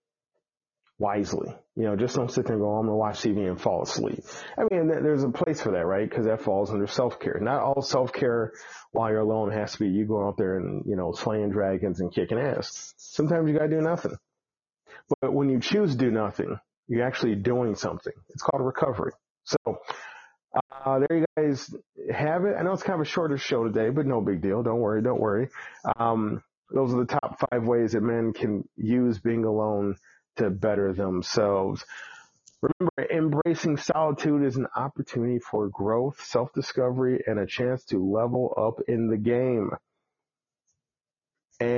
wisely. 0.97 1.53
You 1.75 1.83
know, 1.83 1.95
just 1.95 2.15
don't 2.15 2.31
sit 2.31 2.45
there 2.45 2.55
and 2.55 2.61
go, 2.61 2.69
oh, 2.69 2.77
I'm 2.77 2.85
going 2.85 2.93
to 2.93 2.95
watch 2.95 3.21
TV 3.21 3.47
and 3.47 3.59
fall 3.59 3.81
asleep. 3.81 4.23
I 4.57 4.63
mean, 4.69 4.87
there's 4.87 5.23
a 5.23 5.29
place 5.29 5.61
for 5.61 5.71
that, 5.71 5.85
right? 5.85 6.07
Because 6.07 6.25
that 6.25 6.41
falls 6.41 6.69
under 6.69 6.87
self-care. 6.87 7.39
Not 7.41 7.61
all 7.61 7.81
self-care 7.81 8.53
while 8.91 9.09
you're 9.09 9.19
alone 9.19 9.51
has 9.51 9.73
to 9.73 9.79
be 9.79 9.87
you 9.87 10.05
going 10.05 10.27
out 10.27 10.37
there 10.37 10.57
and, 10.57 10.83
you 10.85 10.95
know, 10.95 11.11
slaying 11.11 11.49
dragons 11.49 11.99
and 11.99 12.13
kicking 12.13 12.39
ass. 12.39 12.93
Sometimes 12.97 13.49
you 13.49 13.57
got 13.57 13.65
to 13.65 13.69
do 13.69 13.81
nothing. 13.81 14.15
But 15.19 15.33
when 15.33 15.49
you 15.49 15.59
choose 15.59 15.91
to 15.91 15.97
do 15.97 16.11
nothing, 16.11 16.57
you're 16.87 17.05
actually 17.05 17.35
doing 17.35 17.75
something. 17.75 18.13
It's 18.29 18.43
called 18.43 18.63
recovery. 18.63 19.13
So, 19.43 19.81
uh, 20.85 20.99
there 20.99 21.19
you 21.19 21.25
guys 21.37 21.73
have 22.13 22.45
it. 22.45 22.55
I 22.57 22.63
know 22.63 22.73
it's 22.73 22.83
kind 22.83 22.99
of 22.99 23.05
a 23.05 23.09
shorter 23.09 23.37
show 23.37 23.63
today, 23.63 23.89
but 23.89 24.05
no 24.05 24.21
big 24.21 24.41
deal. 24.41 24.63
Don't 24.63 24.79
worry. 24.79 25.01
Don't 25.01 25.19
worry. 25.19 25.49
Um, 25.97 26.43
those 26.69 26.93
are 26.93 26.99
the 26.99 27.05
top 27.05 27.39
five 27.49 27.63
ways 27.63 27.93
that 27.93 28.01
men 28.01 28.33
can 28.33 28.67
use 28.75 29.19
being 29.19 29.45
alone 29.45 29.95
to 30.37 30.49
better 30.49 30.93
themselves. 30.93 31.83
Remember, 32.61 33.11
embracing 33.11 33.77
solitude 33.77 34.43
is 34.43 34.55
an 34.55 34.67
opportunity 34.75 35.39
for 35.39 35.67
growth, 35.69 36.23
self-discovery, 36.23 37.23
and 37.25 37.39
a 37.39 37.47
chance 37.47 37.83
to 37.85 37.97
level 37.97 38.53
up 38.55 38.87
in 38.87 39.09
the 39.09 39.17
game. 39.17 39.71
And 41.59 41.69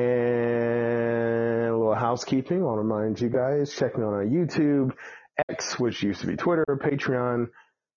a 1.69 1.77
little 1.77 1.95
housekeeping. 1.95 2.59
I 2.59 2.65
want 2.65 2.77
to 2.77 2.81
remind 2.81 3.21
you 3.21 3.29
guys, 3.29 3.73
check 3.73 3.97
me 3.97 4.03
on 4.03 4.29
YouTube, 4.29 4.91
X, 5.49 5.79
which 5.79 6.03
used 6.03 6.21
to 6.21 6.27
be 6.27 6.35
Twitter, 6.35 6.65
Patreon, 6.69 7.47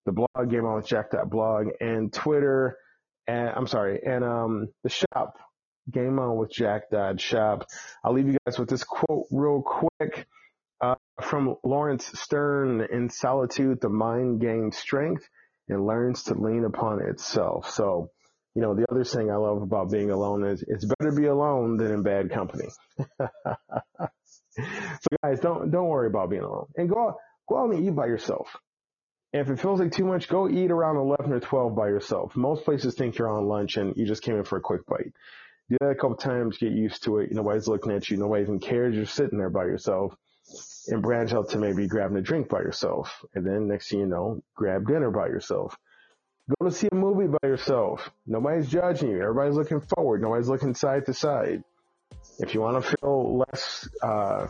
the 0.05 0.13
blog, 0.13 0.29
GameOnWithJack.blog, 0.37 1.69
and 1.81 2.13
Twitter, 2.13 2.79
and 3.27 3.51
I'm 3.51 3.67
sorry, 3.67 4.01
and 4.05 4.25
um, 4.25 4.69
the 4.83 4.89
shop, 4.91 5.39
GameOnWithJack.shop. 5.91 7.67
I'll 8.05 8.13
leave 8.13 8.27
you 8.27 8.37
guys 8.47 8.59
with 8.59 8.69
this 8.69 8.85
quote 8.85 9.27
real 9.31 9.63
quick. 9.63 10.27
Uh, 10.81 10.95
from 11.23 11.57
Laurence 11.65 12.07
Sterne: 12.19 12.87
in 12.93 13.09
solitude, 13.09 13.81
the 13.81 13.89
mind 13.89 14.41
gains 14.41 14.77
strength 14.77 15.27
and 15.69 15.87
learns 15.87 16.25
to 16.25 16.35
lean 16.35 16.65
upon 16.65 17.01
itself. 17.03 17.71
So, 17.71 18.11
you 18.55 18.63
know, 18.63 18.75
the 18.75 18.85
other 18.91 19.05
thing 19.05 19.31
I 19.31 19.37
love 19.37 19.63
about 19.63 19.91
being 19.91 20.11
alone 20.11 20.45
is 20.45 20.63
it's 20.67 20.85
better 20.85 21.11
to 21.11 21.17
be 21.17 21.27
alone 21.27 21.79
than 21.79 21.93
in 21.93 22.03
bad 22.03 22.31
company. 22.31 22.69
so 24.57 25.17
guys, 25.23 25.41
don't, 25.41 25.71
don't 25.71 25.89
worry 25.89 26.07
about 26.07 26.31
being 26.31 26.43
alone 26.43 26.67
and 26.77 26.89
go 26.89 27.09
out, 27.09 27.17
go 27.49 27.59
out 27.59 27.71
and 27.71 27.85
eat 27.85 27.95
by 27.95 28.07
yourself. 28.07 28.57
And 29.33 29.43
if 29.43 29.51
it 29.51 29.61
feels 29.61 29.81
like 29.81 29.93
too 29.93 30.05
much, 30.05 30.29
go 30.29 30.49
eat 30.49 30.71
around 30.71 30.97
11 30.97 31.33
or 31.33 31.41
12 31.41 31.77
by 31.77 31.89
yourself. 31.89 32.35
Most 32.37 32.65
places 32.65 32.95
think 32.95 33.19
you're 33.19 33.29
on 33.29 33.47
lunch 33.47 33.77
and 33.77 33.97
you 33.97 34.07
just 34.07 34.23
came 34.23 34.37
in 34.37 34.45
for 34.45 34.57
a 34.57 34.63
quick 34.63 34.87
bite. 34.87 35.13
Do 35.69 35.77
that 35.81 35.91
a 35.91 35.95
couple 35.95 36.17
times, 36.17 36.59
get 36.59 36.73
used 36.73 37.05
to 37.05 37.19
it. 37.19 37.33
Nobody's 37.33 37.67
looking 37.67 37.93
at 37.93 38.09
you. 38.09 38.17
Nobody 38.17 38.43
even 38.43 38.61
cares. 38.61 38.95
You're 38.95 39.05
sitting 39.07 39.39
there 39.39 39.51
by 39.51 39.65
yourself 39.65 40.17
and 40.89 41.03
branch 41.03 41.33
out 41.33 41.51
to 41.51 41.59
maybe 41.59 41.89
grabbing 41.89 42.17
a 42.17 42.23
drink 42.23 42.49
by 42.49 42.61
yourself. 42.61 43.25
And 43.35 43.45
then 43.45 43.67
next 43.67 43.91
thing 43.91 44.01
you 44.01 44.07
know, 44.07 44.43
grab 44.55 44.87
dinner 44.87 45.11
by 45.11 45.27
yourself. 45.27 45.77
Go 46.49 46.69
to 46.69 46.75
see 46.75 46.89
a 46.93 46.95
movie 46.95 47.27
by 47.27 47.49
yourself. 47.49 48.09
Nobody's 48.27 48.69
judging 48.69 49.11
you. 49.11 49.21
Everybody's 49.21 49.57
looking 49.57 49.81
forward. 49.81 50.23
Nobody's 50.23 50.49
looking 50.49 50.77
side 50.77 51.07
to 51.07 51.15
side. 51.15 51.65
If 52.39 52.55
you 52.55 52.61
want 52.61 52.83
to 52.83 52.97
feel 52.97 53.39
less, 53.39 53.89
uh, 54.03 54.49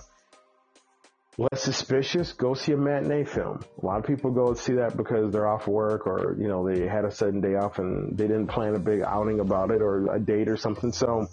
less 1.38 1.62
suspicious, 1.62 2.32
go 2.32 2.54
see 2.54 2.72
a 2.72 2.76
matinee 2.76 3.24
film. 3.24 3.64
A 3.80 3.86
lot 3.86 3.98
of 3.98 4.06
people 4.06 4.30
go 4.30 4.54
see 4.54 4.74
that 4.74 4.96
because 4.96 5.32
they're 5.32 5.46
off 5.46 5.68
work 5.68 6.06
or, 6.06 6.36
you 6.38 6.48
know, 6.48 6.68
they 6.68 6.86
had 6.86 7.04
a 7.04 7.10
sudden 7.10 7.40
day 7.40 7.54
off 7.54 7.78
and 7.78 8.16
they 8.16 8.26
didn't 8.26 8.48
plan 8.48 8.74
a 8.74 8.78
big 8.78 9.02
outing 9.02 9.40
about 9.40 9.70
it 9.70 9.82
or 9.82 10.14
a 10.14 10.18
date 10.18 10.48
or 10.48 10.56
something. 10.56 10.92
So 10.92 11.28